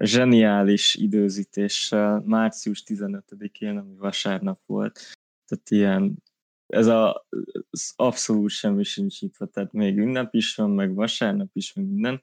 [0.00, 5.00] zseniális időzítéssel március 15-én, ami vasárnap volt,
[5.46, 6.22] tehát ilyen
[6.66, 7.26] ez a,
[7.70, 12.22] az abszolút semmi sincs itt, tehát még ünnep is van, meg vasárnap is, meg minden.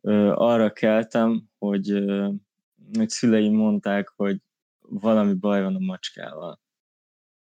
[0.00, 2.28] Ö, arra keltem, hogy, ö,
[2.92, 4.40] hogy szüleim mondták, hogy
[4.80, 6.60] valami baj van a macskával.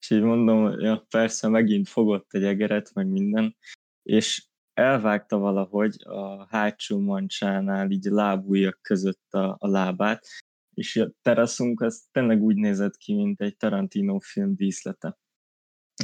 [0.02, 3.56] És így mondom, ja, persze megint fogott egy egeret, meg minden,
[4.02, 10.26] és elvágta valahogy a hátsó mancsánál, így lábújak között a, a lábát,
[10.74, 15.18] és a teraszunk az tényleg úgy nézett ki, mint egy Tarantino film díszlete.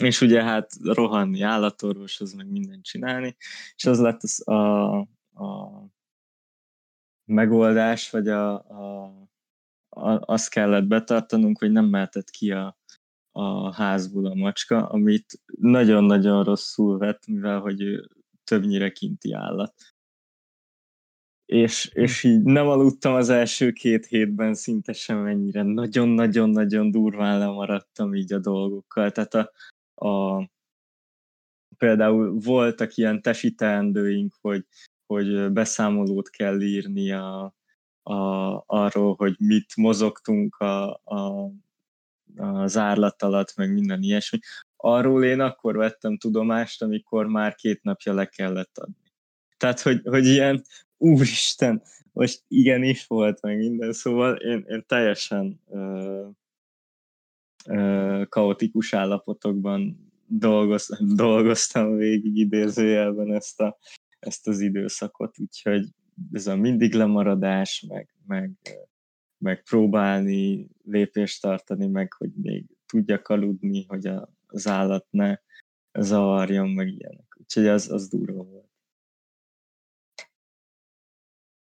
[0.00, 3.36] és ugye hát rohanni állatorvoshoz, meg mindent csinálni,
[3.74, 4.98] és az lett az a,
[5.34, 5.86] a
[7.24, 9.04] megoldás, vagy a, a,
[9.88, 12.77] a, azt kellett betartanunk, hogy nem mehetett ki a,
[13.38, 18.08] a házból a macska, amit nagyon-nagyon rosszul vett, mivel hogy ő
[18.44, 19.74] többnyire kinti állat.
[21.44, 25.62] És, és így nem aludtam az első két hétben szinte semennyire.
[25.62, 29.10] Nagyon-nagyon-nagyon durván lemaradtam így a dolgokkal.
[29.10, 29.52] Tehát a,
[30.06, 30.48] a
[31.76, 34.64] például voltak ilyen tesi teendőink, hogy,
[35.06, 37.54] hogy beszámolót kell írni a,
[38.02, 38.14] a,
[38.66, 41.50] arról, hogy mit mozogtunk a, a,
[42.36, 44.38] a zárlat alatt, meg minden ilyesmi.
[44.76, 48.94] Arról én akkor vettem tudomást, amikor már két napja le kellett adni.
[49.56, 50.62] Tehát, hogy, hogy ilyen,
[50.96, 56.26] úristen, most igenis volt meg minden, szóval én, én teljesen ö,
[57.66, 63.78] ö, kaotikus állapotokban dolgoz, dolgoztam végig idézőjelben ezt, a,
[64.18, 65.86] ezt az időszakot, úgyhogy
[66.32, 68.50] ez a mindig lemaradás, meg, meg,
[69.38, 75.36] meg próbálni lépést tartani, meg hogy még tudjak aludni, hogy a, az állat ne
[75.98, 77.36] zavarjon, meg ilyenek.
[77.40, 78.66] Úgyhogy az, az durva volt.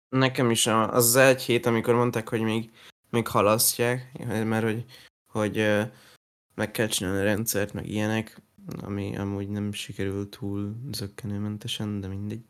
[0.09, 2.71] Nekem is az, az egy hét, amikor mondták, hogy még,
[3.11, 4.85] még halasztják, mert hogy,
[5.27, 5.57] hogy
[6.55, 8.43] meg kell csinálni a rendszert, meg ilyenek,
[8.83, 12.45] ami amúgy nem sikerült túl zöggenőmentesen, de mindegy.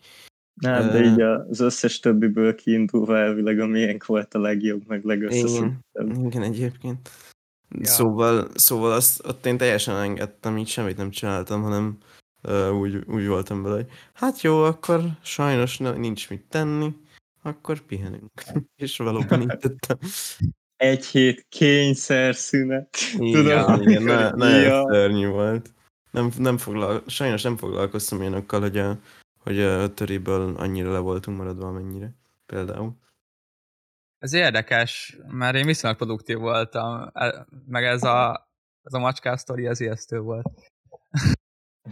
[0.61, 6.11] Nem, de így az összes többiből kiindulva elvileg a miénk volt a legjobb, meg legösszeszedettebb.
[6.11, 7.11] Igen, igen, egyébként.
[7.69, 7.87] Ja.
[7.87, 11.99] Szóval, szóval azt, ott én teljesen engedtem, így semmit nem csináltam, hanem
[12.43, 16.95] uh, úgy, úgy voltam vele, hogy hát jó, akkor sajnos nincs mit tenni,
[17.43, 18.43] akkor pihenünk.
[18.83, 19.99] És valóban így tettem
[20.81, 22.97] egy hét kényszer szünet.
[23.17, 24.87] Tudom, igen, ne, nagyon ja.
[24.91, 25.73] szörnyű volt.
[26.11, 28.99] Nem, nem foglal, sajnos nem foglalkoztam olyanokkal, hogy a,
[29.41, 32.15] hogy a töréből annyira le voltunk maradva, amennyire.
[32.47, 32.97] Például.
[34.19, 38.49] Ez érdekes, mert én viszonylag produktív voltam, e, meg ez a,
[38.83, 40.47] ez a macskás sztori, ez ijesztő volt.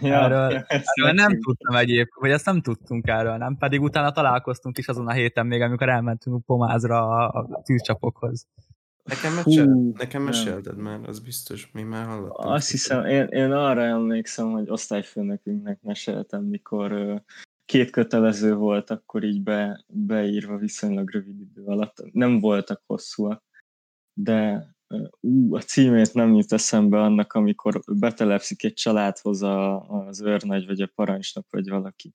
[0.00, 3.56] Ja, erről, ja, erről nem tudtam egyéb, vagy ezt nem tudtunk erről, nem?
[3.56, 8.46] Pedig utána találkoztunk is azon a héten még, amikor elmentünk Pomázra a, a tűzcsapokhoz.
[9.08, 12.52] Nekem, mesel, Hú, nekem mesélted már, az biztos, mi már hallottam.
[12.52, 17.22] Azt hiszem, én, én arra emlékszem, hogy osztályfőnökünknek meséltem, mikor
[17.64, 22.12] két kötelező volt, akkor így be, beírva viszonylag rövid idő alatt.
[22.12, 23.42] Nem voltak hosszúak,
[24.12, 24.68] de
[25.20, 30.80] ú, a címét nem jut eszembe annak, amikor betelepszik egy családhoz a, az őrnagy, vagy
[30.80, 32.14] a parancsnok, vagy valaki.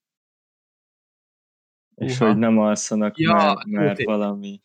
[1.95, 2.12] Uh-ha.
[2.12, 4.62] És hogy nem alszanak, ja, mert, mert valami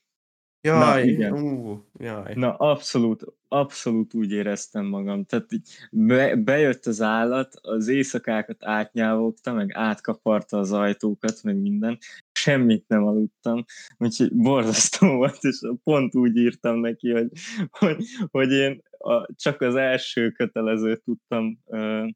[0.61, 1.33] Jaj, Na, igen.
[1.33, 2.35] Ú, jaj.
[2.35, 5.25] Na, abszolút, abszolút úgy éreztem magam.
[5.25, 11.99] Tehát így be, bejött az állat, az éjszakákat átnyávogta, meg átkaparta az ajtókat, meg minden.
[12.33, 13.65] Semmit nem aludtam,
[13.99, 17.29] úgyhogy borzasztó volt, és pont úgy írtam neki, hogy,
[17.71, 22.07] hogy, hogy én a, csak az első kötelezőt tudtam ö,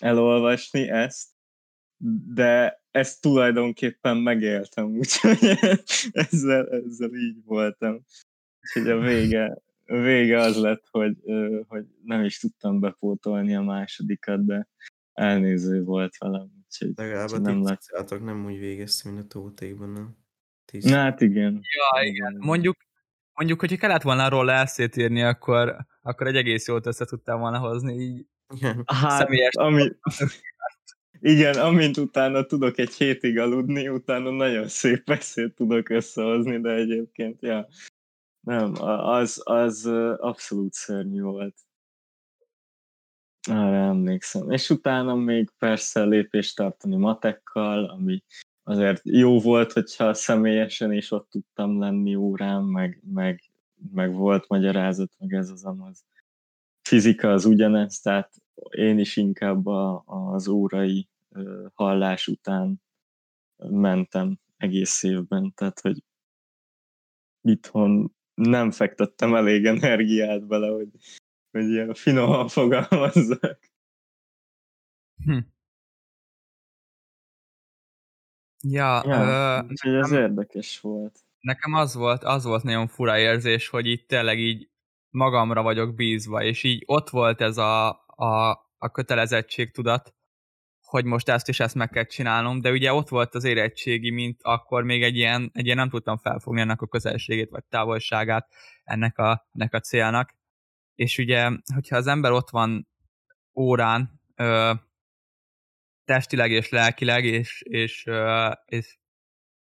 [0.00, 1.28] elolvasni ezt,
[2.34, 5.58] de ezt tulajdonképpen megéltem, úgyhogy
[6.12, 8.04] ezzel, ezzel így voltam.
[8.60, 11.16] Úgyhogy a vége, a vége az lett, hogy,
[11.68, 14.68] hogy nem is tudtam bepótolni a másodikat, de
[15.12, 16.50] elnéző volt velem.
[16.64, 18.20] Úgyhogy Legalább a nem lett.
[18.20, 20.16] nem úgy végeztem, mint a tótékban, nem?
[20.64, 20.84] Tíz.
[20.84, 21.52] Na hát igen.
[21.52, 22.36] Ja, igen.
[22.38, 22.76] Mondjuk,
[23.32, 27.58] mondjuk, hogyha kellett volna róla eszét írni, akkor, akkor egy egész jót össze tudtam volna
[27.58, 28.26] hozni, így
[28.86, 29.92] hát, személyes ami,
[31.24, 37.42] igen, amint utána tudok egy hétig aludni, utána nagyon szép beszélt tudok összehozni, de egyébként,
[37.42, 37.68] ja,
[38.40, 41.54] nem, az, az abszolút szörnyű volt.
[43.50, 44.50] Arra emlékszem.
[44.50, 48.22] És utána még persze lépést tartani matekkal, ami
[48.62, 53.42] azért jó volt, hogyha személyesen is ott tudtam lenni órán, meg, meg,
[53.92, 56.04] meg volt magyarázat, meg ez az amaz.
[56.88, 58.32] Fizika az ugyanez, tehát
[58.70, 61.10] én is inkább a, az órai
[61.74, 62.82] hallás után
[63.56, 66.02] mentem egész évben, tehát hogy
[67.40, 70.88] itthon nem fektettem elég energiát bele, hogy,
[71.50, 73.58] hogy ilyen finoman fogalmazzak.
[75.24, 75.38] Hm.
[78.64, 81.18] Ja, ja ö, ez érdekes volt.
[81.40, 84.70] Nekem az volt, az volt nagyon fura érzés, hogy itt tényleg így
[85.10, 90.14] magamra vagyok bízva, és így ott volt ez a, a, a kötelezettség tudat,
[90.92, 94.38] hogy most ezt is ezt meg kell csinálnom, de ugye ott volt az érettségi, mint
[94.42, 98.48] akkor még egy ilyen, egy ilyen nem tudtam felfogni ennek a közelségét, vagy távolságát
[98.84, 100.34] ennek a, ennek a célnak.
[100.94, 102.88] És ugye, hogyha az ember ott van
[103.54, 104.72] órán ö,
[106.04, 108.98] testileg és lelkileg, és, és, ö, és,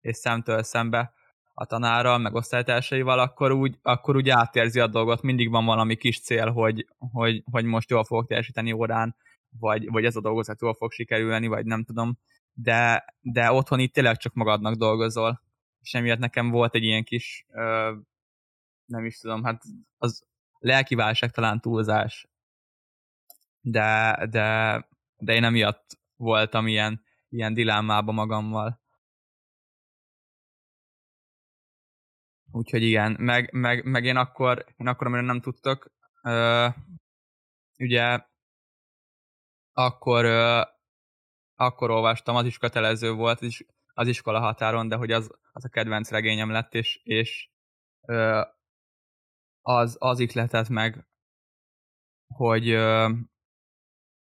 [0.02, 1.14] és szemtől szembe
[1.54, 6.22] a tanárral, meg osztálytársaival, akkor úgy, akkor úgy átérzi a dolgot, mindig van valami kis
[6.22, 9.16] cél, hogy, hogy, hogy most jól fogok teljesíteni órán,
[9.60, 12.18] vagy, vagy ez a dolgozat jól fog sikerülni, vagy nem tudom,
[12.54, 15.42] de, de otthon itt tényleg csak magadnak dolgozol,
[15.82, 17.96] és emiatt nekem volt egy ilyen kis, ö,
[18.86, 19.64] nem is tudom, hát
[19.98, 20.26] az
[20.60, 20.96] lelki
[21.32, 22.28] talán túlzás,
[23.62, 24.88] de, de,
[25.18, 28.84] de én emiatt voltam ilyen, ilyen dilemmába magammal.
[32.52, 35.92] Úgyhogy igen, meg, meg, meg én akkor, én akkor, amire nem tudtok,
[36.24, 36.68] ö,
[37.78, 38.20] ugye
[39.78, 40.26] akkor,
[41.56, 45.66] akkor olvastam, az is kötelező volt, az, is, az iskola határon, de hogy az, az
[45.66, 47.50] a kedvenc regényem lett, és, és
[49.62, 51.08] az, az ihletett meg,
[52.28, 52.78] hogy,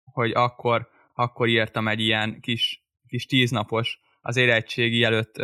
[0.04, 5.36] hogy akkor, akkor írtam egy ilyen kis, kis tíznapos, az érettségi előtt,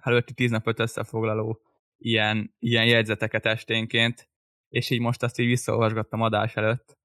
[0.00, 1.60] előtti tíznapot összefoglaló
[1.96, 4.28] ilyen, ilyen jegyzeteket esténként,
[4.68, 6.98] és így most azt így visszaolvasgattam adás előtt,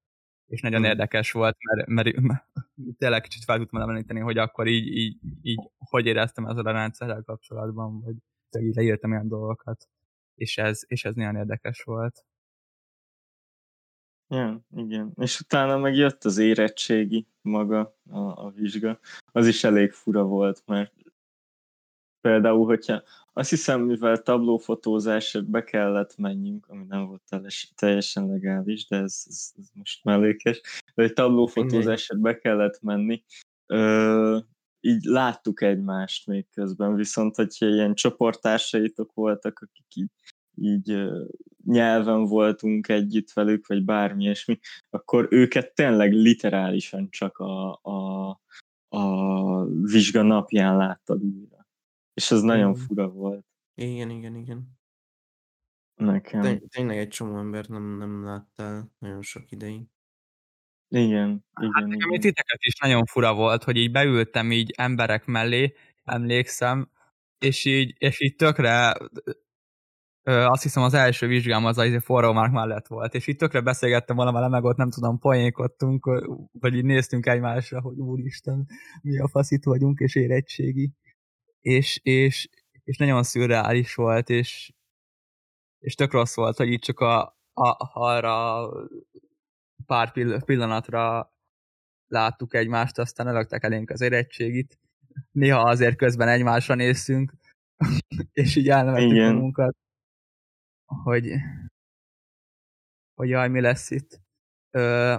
[0.50, 0.88] és nagyon hmm.
[0.88, 2.44] érdekes volt, mert, mert, mert
[2.98, 7.22] tényleg kicsit fel tudtam említeni, hogy akkor így, így, így hogy éreztem ezzel a rendszerrel
[7.22, 8.14] kapcsolatban, vagy
[8.62, 9.88] így leírtam ilyen dolgokat,
[10.34, 12.24] és ez, és ez nagyon érdekes volt.
[14.28, 15.12] Ja, igen.
[15.16, 18.98] És utána meg jött az érettségi maga, a, a vizsga.
[19.32, 20.92] Az is elég fura volt, mert
[22.20, 23.02] például, hogyha
[23.32, 27.22] azt hiszem, mivel tablófotózásra be kellett menjünk, ami nem volt
[27.74, 30.60] teljesen legális, de ez, ez, ez most mellékes,
[30.94, 33.22] de egy tablófotózásra be kellett menni,
[33.66, 34.38] ö,
[34.80, 40.10] így láttuk egymást még közben, viszont hogyha ilyen csoporttársaitok voltak, akik így,
[40.54, 41.10] így
[41.64, 44.58] nyelven voltunk együtt velük, vagy bármi ilyesmi,
[44.90, 48.28] akkor őket tényleg literálisan csak a, a,
[48.88, 51.59] a vizsga napján láttad újra.
[52.20, 53.44] És ez nagyon fura volt.
[53.74, 54.78] Igen, igen, igen.
[55.94, 56.40] Nekem.
[56.40, 59.82] Tény- Tényleg egy csomó ember nem, nem láttál nagyon sok ideig.
[60.88, 62.20] Igen, igen, hát nekem igen.
[62.20, 66.90] titeket is nagyon fura volt, hogy így beültem így emberek mellé, emlékszem,
[67.38, 68.96] és így, és így tökre
[70.22, 73.36] ö, azt hiszem az első vizsgám az a izé forró már mellett volt, és így
[73.36, 76.04] tökre beszélgettem valamele, meg ott nem tudom, poénkodtunk,
[76.52, 78.66] vagy így néztünk egymásra, hogy úristen,
[79.02, 80.92] mi a faszit vagyunk, és érettségi
[81.60, 82.48] és, és,
[82.84, 84.72] és nagyon szürreális volt, és,
[85.78, 88.68] és tök rossz volt, hogy itt csak a, a, arra
[89.86, 90.12] pár
[90.44, 91.34] pillanatra
[92.06, 94.78] láttuk egymást, aztán előttek elénk az érettségit.
[95.30, 97.32] Néha azért közben egymásra néztünk,
[98.32, 99.76] és így elnevettük magunkat,
[100.84, 101.32] hogy,
[103.14, 104.20] hogy jaj, mi lesz itt.
[104.70, 105.16] Ö,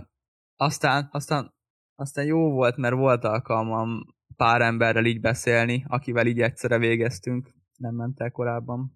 [0.55, 1.53] aztán, aztán,
[1.95, 7.95] aztán jó volt, mert volt alkalmam pár emberrel így beszélni, akivel így egyszerre végeztünk, nem
[7.95, 8.93] ment el korábban.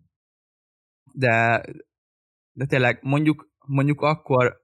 [1.13, 1.65] De,
[2.51, 4.62] de tényleg mondjuk, mondjuk akkor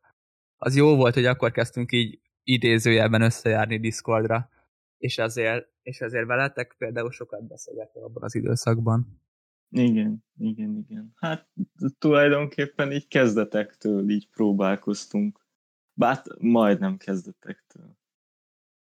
[0.58, 4.50] az jó volt, hogy akkor kezdtünk így idézőjelben összejárni Discordra,
[4.98, 9.22] és azért, és azért veletek például sokat beszélgettem abban az időszakban.
[9.70, 11.14] Igen, igen, igen.
[11.16, 11.50] Hát
[11.98, 15.46] tulajdonképpen így kezdetektől így próbálkoztunk.
[15.94, 18.00] Bár majdnem kezdetektől.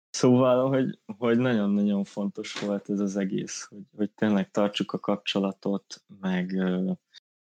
[0.10, 6.04] Szóval, hogy, hogy nagyon-nagyon fontos volt ez az egész, hogy, hogy tényleg tartsuk a kapcsolatot,
[6.20, 6.64] meg,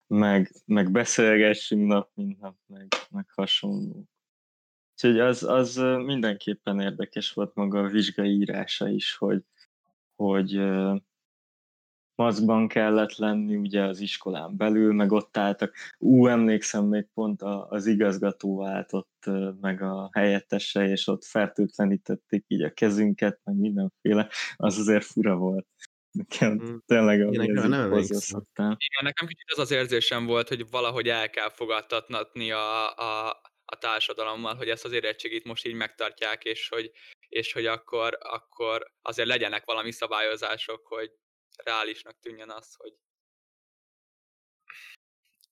[0.06, 4.08] meg, meg beszélgessünk nap, mint nap, meg, meg hasonló.
[4.92, 9.44] Úgyhogy az, az mindenképpen érdekes volt maga a vizsgai írása is, hogy,
[10.14, 10.60] hogy
[12.20, 15.74] maszkban kellett lenni ugye az iskolán belül, meg ott álltak.
[15.98, 19.24] Ú, emlékszem még pont az igazgató váltott
[19.60, 24.28] meg a helyettese, és ott fertőtlenítették így a kezünket, meg mindenféle.
[24.56, 25.66] Az azért fura volt.
[26.10, 26.76] Nekem mm.
[26.86, 27.92] tényleg a Igen, nem
[28.56, 33.28] Igen, nekem kicsit az az érzésem volt, hogy valahogy el kell fogadtatni a, a,
[33.64, 36.90] a társadalommal, hogy ezt az érettségit most így megtartják, és hogy,
[37.28, 41.10] és hogy akkor, akkor azért legyenek valami szabályozások, hogy
[41.64, 42.92] reálisnak tűnjön az, hogy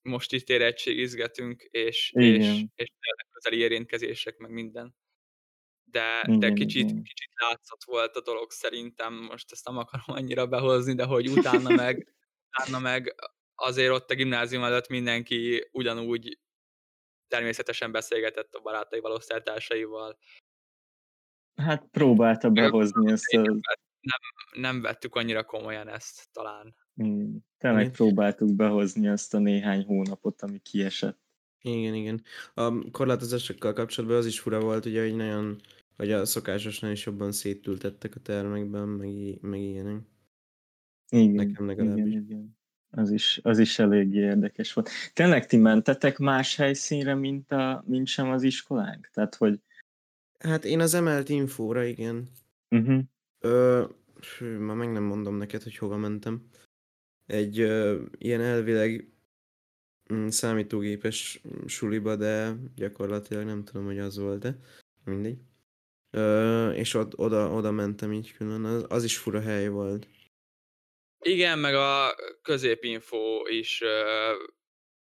[0.02, 2.88] most itt érettségizgetünk, és, és, és
[3.30, 4.96] közeli érintkezések, meg minden.
[5.84, 7.02] De, igen, de kicsit, igen.
[7.02, 11.74] kicsit látszott volt a dolog szerintem, most ezt nem akarom annyira behozni, de hogy utána
[11.74, 12.14] meg,
[12.50, 13.14] utána meg
[13.54, 16.38] azért ott a gimnázium előtt mindenki ugyanúgy
[17.28, 20.18] természetesen beszélgetett a barátaival, osztálytársaival.
[21.54, 23.60] Hát próbálta behozni ezt a
[24.08, 26.74] nem, nem vettük annyira komolyan ezt talán.
[27.02, 27.92] Mm, tényleg igen.
[27.92, 31.18] próbáltuk behozni azt a néhány hónapot, ami kiesett.
[31.60, 32.22] Igen, igen.
[32.54, 35.60] A korlátozásokkal kapcsolatban az is fura volt, ugye, hogy nagyon
[35.98, 40.00] vagy a szokásosnál is jobban szétültettek a termekben, meg, meg ilyenek.
[41.08, 42.04] Igen, Nekem legalábbis.
[42.04, 42.56] igen, igen.
[42.90, 44.90] Az is, az is elég érdekes volt.
[45.12, 49.10] Tényleg ti mentetek más helyszínre, mint, a, mint sem az iskolánk?
[49.12, 49.60] Tehát, hogy...
[50.38, 52.28] Hát én az emelt infóra, igen.
[52.68, 53.02] Uh-huh.
[53.40, 53.84] Ö,
[54.40, 56.48] már meg nem mondom neked, hogy hova mentem.
[57.26, 59.12] Egy ö, ilyen elvileg
[60.12, 64.58] mm, számítógépes suliba, de gyakorlatilag nem tudom, hogy az volt-e.
[65.04, 65.38] Mindegy.
[66.10, 68.64] Ö, és od, oda, oda mentem így külön.
[68.64, 70.08] Az, az is fura hely volt.
[71.20, 74.32] Igen, meg a középinfo is ö,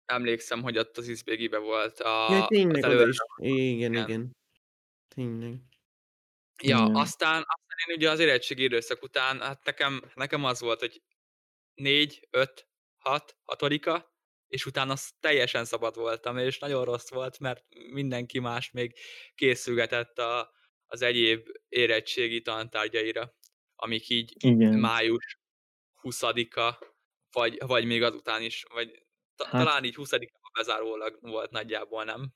[0.04, 3.08] emlékszem, hogy ott az izbégibe volt a, Ja, tényleg előre.
[3.08, 3.16] is.
[3.36, 4.08] Igen, igen.
[4.08, 4.36] igen.
[5.14, 5.60] Tényleg.
[6.62, 6.94] Ja, Igen.
[6.94, 7.44] aztán
[7.86, 11.02] én ugye az érettségi időszak után, hát nekem, nekem az volt, hogy
[11.74, 12.68] 4, 5,
[12.98, 14.14] 6, hatodika,
[14.48, 18.92] és utána teljesen szabad voltam, és nagyon rossz volt, mert mindenki más még
[19.34, 20.52] készülgetett a,
[20.86, 23.34] az egyéb érettségi tantárgyaira,
[23.74, 24.78] amik így Igen.
[24.78, 25.38] május
[26.02, 26.78] 20-a,
[27.32, 29.06] vagy, vagy még azután is, vagy
[29.36, 32.32] ta, Hát- talán így 20-a bezárólag volt nagyjából, nem?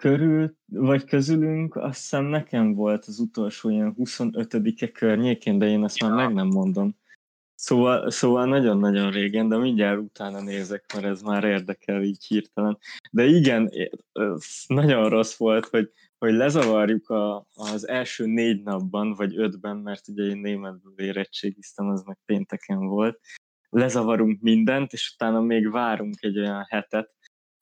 [0.00, 6.02] Körül, vagy közülünk, azt hiszem nekem volt az utolsó ilyen 25-e környékén, de én ezt
[6.02, 6.16] már Ja.
[6.16, 6.98] meg nem mondom.
[7.54, 12.78] Szóval, szóval nagyon-nagyon régen, de mindjárt utána nézek, mert ez már érdekel így hirtelen.
[13.10, 13.70] De igen,
[14.66, 20.22] nagyon rossz volt, hogy, hogy lezavarjuk a, az első négy napban, vagy ötben, mert ugye
[20.22, 23.20] én németből érettségiztem, az meg pénteken volt.
[23.68, 27.14] Lezavarunk mindent, és utána még várunk egy olyan hetet,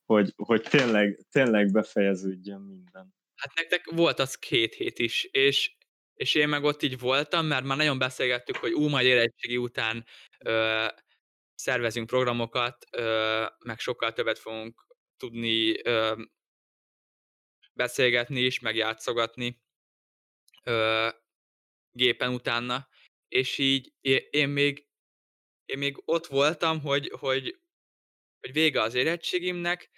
[0.09, 3.14] hogy, hogy tényleg, tényleg befejeződjön minden.
[3.34, 5.76] Hát nektek volt az két hét is, és,
[6.14, 10.04] és én meg ott így voltam, mert már nagyon beszélgettük, hogy ú, majd érettségi után
[10.38, 10.86] ö,
[11.54, 14.86] szervezünk programokat, ö, meg sokkal többet fogunk
[15.16, 16.22] tudni ö,
[17.72, 19.61] beszélgetni is, meg játszogatni
[20.64, 21.09] ö,
[21.92, 22.88] gépen utána,
[23.28, 23.92] és így
[24.30, 24.86] én még,
[25.64, 27.61] én még ott voltam, hogy, hogy,
[28.40, 29.90] hogy vége az érettségimnek,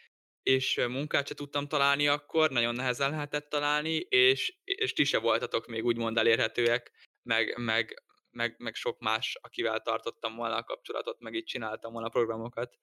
[0.51, 5.67] és munkát se tudtam találni akkor, nagyon nehezen lehetett találni, és, és ti se voltatok
[5.67, 6.93] még úgymond elérhetőek,
[7.23, 12.09] meg, meg, meg, meg sok más, akivel tartottam volna a kapcsolatot, meg így csináltam volna
[12.09, 12.79] programokat.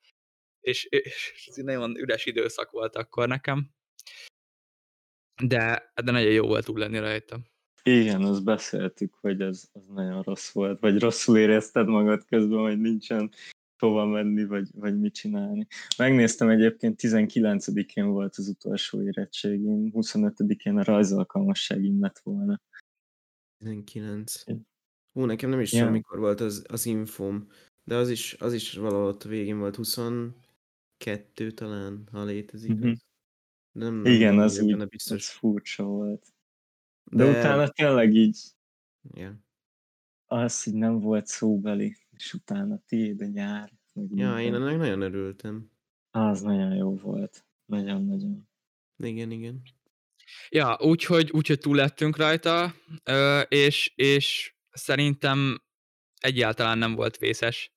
[0.60, 3.70] És, és ez nagyon üres időszak volt akkor nekem.
[5.42, 7.40] De, de nagyon jó volt túl lenni rajta.
[7.84, 12.80] Igen, azt beszéltük, hogy ez, az nagyon rossz volt, vagy rosszul érezted magad közben, hogy
[12.80, 13.32] nincsen
[13.80, 15.68] hova menni, vagy, vagy mit csinálni.
[15.98, 22.62] Megnéztem egyébként 19-én volt az utolsó érettségim, 25-én a rajzalkalmasságim lett volna.
[23.58, 24.42] 19.
[24.46, 24.68] Igen.
[25.14, 25.80] Hú, nekem nem is Ja.
[25.80, 27.48] tudom, mikor volt az, az infóm,
[27.84, 32.76] de az is, az is valahol ott végén volt, 22 talán, ha létezik.
[32.76, 32.92] Mhm.
[33.72, 35.30] De nem, Igen, nem az úgy, benne az biztos.
[35.32, 36.28] furcsa volt.
[37.12, 38.40] De, De utána tényleg így
[39.14, 39.40] Ja.
[40.26, 43.72] az, hogy nem volt szóbeli, és utána tiéd a nyár.
[43.94, 45.72] Meg ja, én ennek nagyon örültem.
[46.12, 47.46] Az nagyon jó volt.
[47.66, 48.50] Nagyon-nagyon.
[48.98, 49.62] Igen, igen.
[50.50, 52.74] Ja, úgyhogy, úgyhogy túl lettünk rajta,
[53.48, 55.64] és, és szerintem
[56.20, 57.72] egyáltalán nem volt vészes.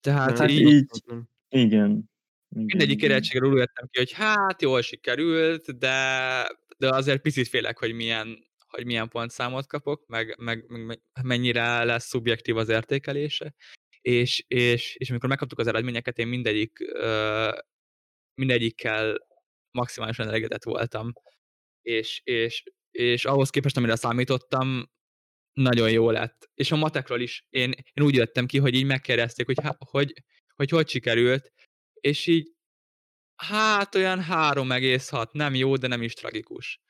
[0.00, 1.02] Tehát Hát így, így-.
[1.06, 1.30] Igen.
[1.48, 2.10] igen
[2.48, 6.46] mindegyik érettségre úgy ki, hogy hát jól sikerült, de,
[6.78, 11.84] de azért picit félek, hogy milyen, hogy milyen pontszámot kapok, meg, meg, meg, meg mennyire
[11.84, 13.54] lesz szubjektív az értékelése.
[14.00, 16.78] És, és, és amikor megkaptuk az eredményeket, én mindegyik,
[18.34, 19.26] mindegyikkel
[19.70, 21.12] maximálisan elégedett voltam.
[21.82, 24.90] És, és, és ahhoz képest, amire számítottam,
[25.52, 26.50] nagyon jó lett.
[26.54, 30.12] És a matekról is én, én úgy jöttem ki, hogy így megkérdezték, hogy, há- hogy,
[30.54, 31.52] hogy hogy sikerült,
[32.00, 32.52] és így
[33.36, 36.80] hát olyan 3,6, nem jó, de nem is tragikus.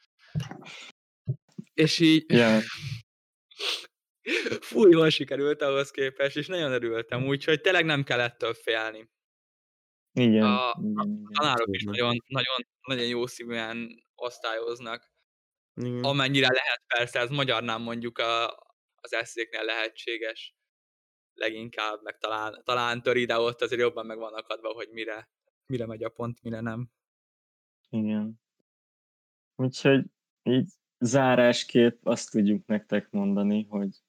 [1.78, 2.60] És így Ja,
[4.68, 9.10] fú, jól sikerült ahhoz képest, és nagyon örültem, úgyhogy tényleg nem kell ettől félni.
[10.12, 11.22] igen, A- igen.
[11.32, 12.56] Tanárok is nagyon, nagyon,
[12.86, 15.12] nagyon jó szívűen osztályoznak.
[15.74, 16.04] igen.
[16.04, 18.46] Amennyire lehet persze, ez magyarnál mondjuk a,
[19.00, 20.54] az eszéknél lehetséges
[21.34, 25.30] leginkább, meg talán, talán töri, de ott azért jobban meg vannak adva, hogy mire,
[25.66, 26.90] mire megy a pont, mire nem.
[27.90, 28.40] Igen.
[29.56, 30.04] Úgyhogy
[30.42, 34.02] így zárásképp azt tudjuk nektek mondani, hogy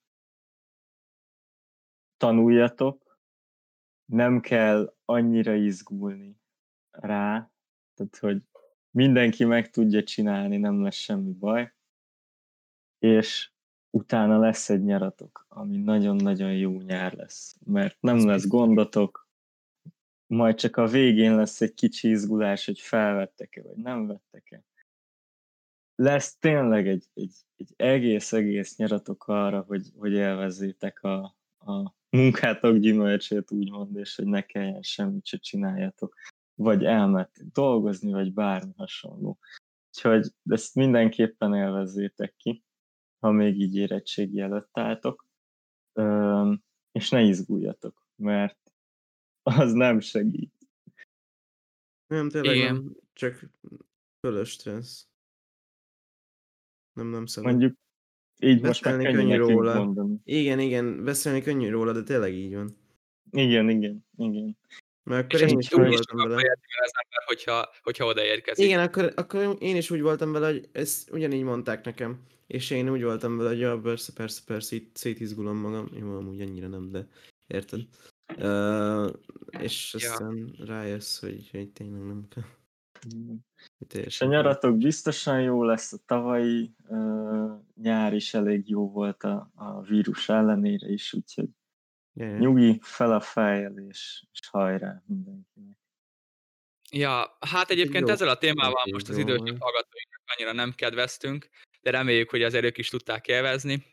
[2.18, 3.20] tanuljatok,
[4.06, 6.40] nem kell annyira izgulni
[6.92, 7.52] rá,
[7.94, 8.44] tehát hogy
[8.92, 11.74] mindenki meg tudja csinálni, nem lesz semmi baj,
[13.00, 13.52] és
[13.90, 19.28] utána lesz egy nyaratok, ami nagyon-nagyon jó nyár lesz, mert nem lesz gondotok,
[20.28, 24.29] majd csak a végén lesz egy kicsi izgulás, hogy felvettek-e, vagy nem vettek-e.
[26.00, 33.52] Lesz tényleg egy, egy, egy egész-egész nyaratok arra, hogy, hogy élvezzétek a, a munkátok gyümölcsét,
[33.52, 36.16] úgymond, és hogy ne kelljen semmit se csináljatok,
[36.56, 39.40] vagy elmentek dolgozni, vagy bármi hasonló.
[39.88, 42.64] Úgyhogy ezt mindenképpen élvezzétek ki,
[43.20, 45.28] ha még így érettségi előtt álltok,
[46.00, 48.74] Üm, és ne izguljatok, mert
[49.42, 50.54] az nem segít.
[52.08, 52.74] Nem, tényleg Igen.
[52.74, 53.50] nem, csak
[54.20, 55.10] fölös stressz.
[57.00, 57.58] Nem, nem szeretem.
[57.58, 57.80] Mondjuk
[58.42, 59.84] így most már Beszélni könnyű könnyű róla.
[59.84, 60.16] mondani.
[60.24, 62.78] Igen, igen, beszélni könnyű róla, de tényleg így van.
[63.32, 64.58] Igen, igen, igen.
[65.04, 66.36] Mert akkor És én is úgy voltam vele.
[66.36, 68.66] az ember, hogyha, hogyha odaérkezik.
[68.66, 72.20] Igen, akkor, akkor én is úgy voltam vele, hogy ezt ugyanígy mondták nekem.
[72.48, 75.90] És én úgy voltam vele, hogy ja, persze, persze, persze, itt szétizgulom magam.
[76.00, 77.08] Jó, amúgy ennyire nem, de
[77.48, 77.80] érted?
[78.38, 79.10] Uh,
[79.62, 80.12] és Ja.
[80.12, 82.44] aztán rájössz, hogy, hogy tényleg nem kell.
[83.78, 89.24] Hogy És a nyaratok biztosan jó lesz, a tavalyi uh, nyár is elég jó volt
[89.24, 91.50] a, a vírus ellenére is, úgyhogy
[92.14, 92.38] ja.
[92.38, 95.78] nyugi, fel a fejjel, és, és hajrá mindenkinek.
[96.92, 101.50] Ja, hát egyébként jó- ezzel a témával jó most az idősebb hallgatóinknak annyira nem kedveztünk,
[101.82, 103.86] de reméljük, hogy azért ők is tudták élvezni.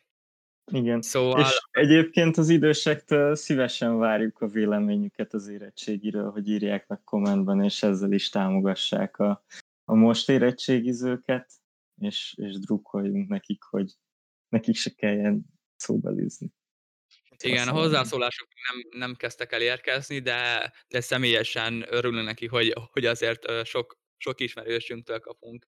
[0.73, 1.03] Igen.
[1.03, 7.63] Szóval És egyébként az idősektől szívesen várjuk a véleményüket az érettségiről, hogy írják meg kommentben,
[7.63, 9.45] és ezzel is támogassák a,
[9.85, 11.53] a most érettségizőket,
[12.01, 13.93] és, és drukkoljunk nekik, hogy
[14.49, 15.45] nekik se kelljen
[15.77, 16.53] szóbelizni.
[17.43, 23.07] igen, a hozzászólások nem, nem kezdtek el érkezni, de, de személyesen örülünk neki, hogy, hogy
[23.07, 25.67] azért sok, sok ismerősünktől kapunk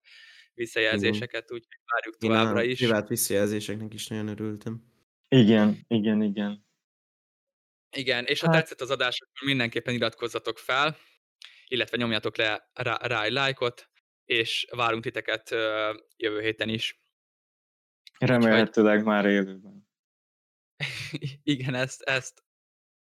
[0.55, 2.79] visszajelzéseket, úgyhogy várjuk Én továbbra a is.
[2.79, 4.88] privát visszajelzéseknek is nagyon örültem.
[5.29, 6.67] Igen, igen, igen.
[7.97, 10.97] Igen, és ha Hát- tetszett az adás, akkor mindenképpen iratkozzatok fel,
[11.69, 13.91] illetve nyomjatok le rá, rá egy lájkot,
[14.25, 15.51] és várunk titeket
[16.17, 17.01] jövő héten is.
[18.19, 19.89] Remélhetőleg már élőben.
[21.43, 22.45] Igen, ezt, ezt.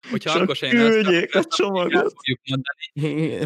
[0.09, 2.13] Hogyha Csak össze, küldjék a csomagot!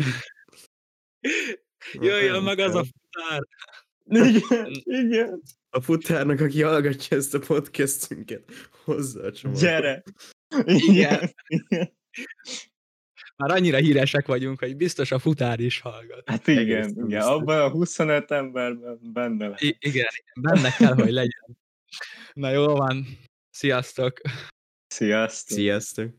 [1.93, 3.41] Jöjjön meg az a futár!
[4.10, 4.72] Igen,
[5.03, 5.41] igen.
[5.70, 8.43] A futárnak, aki hallgatja ezt a podcastünket,
[8.84, 9.62] hozzá a csomagot.
[9.62, 10.03] Gyere!
[10.66, 11.30] Igen.
[11.47, 11.97] igen.
[13.36, 16.30] Már annyira híresek vagyunk, hogy biztos a futár is hallgat.
[16.30, 17.05] Hát igen, Egészen igen.
[17.05, 17.26] biztos.
[17.26, 19.62] Abban a 25 emberben benne lehet.
[19.62, 21.57] I- igen, igen, benne kell, hogy legyen.
[22.34, 23.05] Na jó van,
[23.49, 24.22] sziasztok!
[24.88, 25.57] Sziasztok!
[25.57, 26.14] Sziasztok!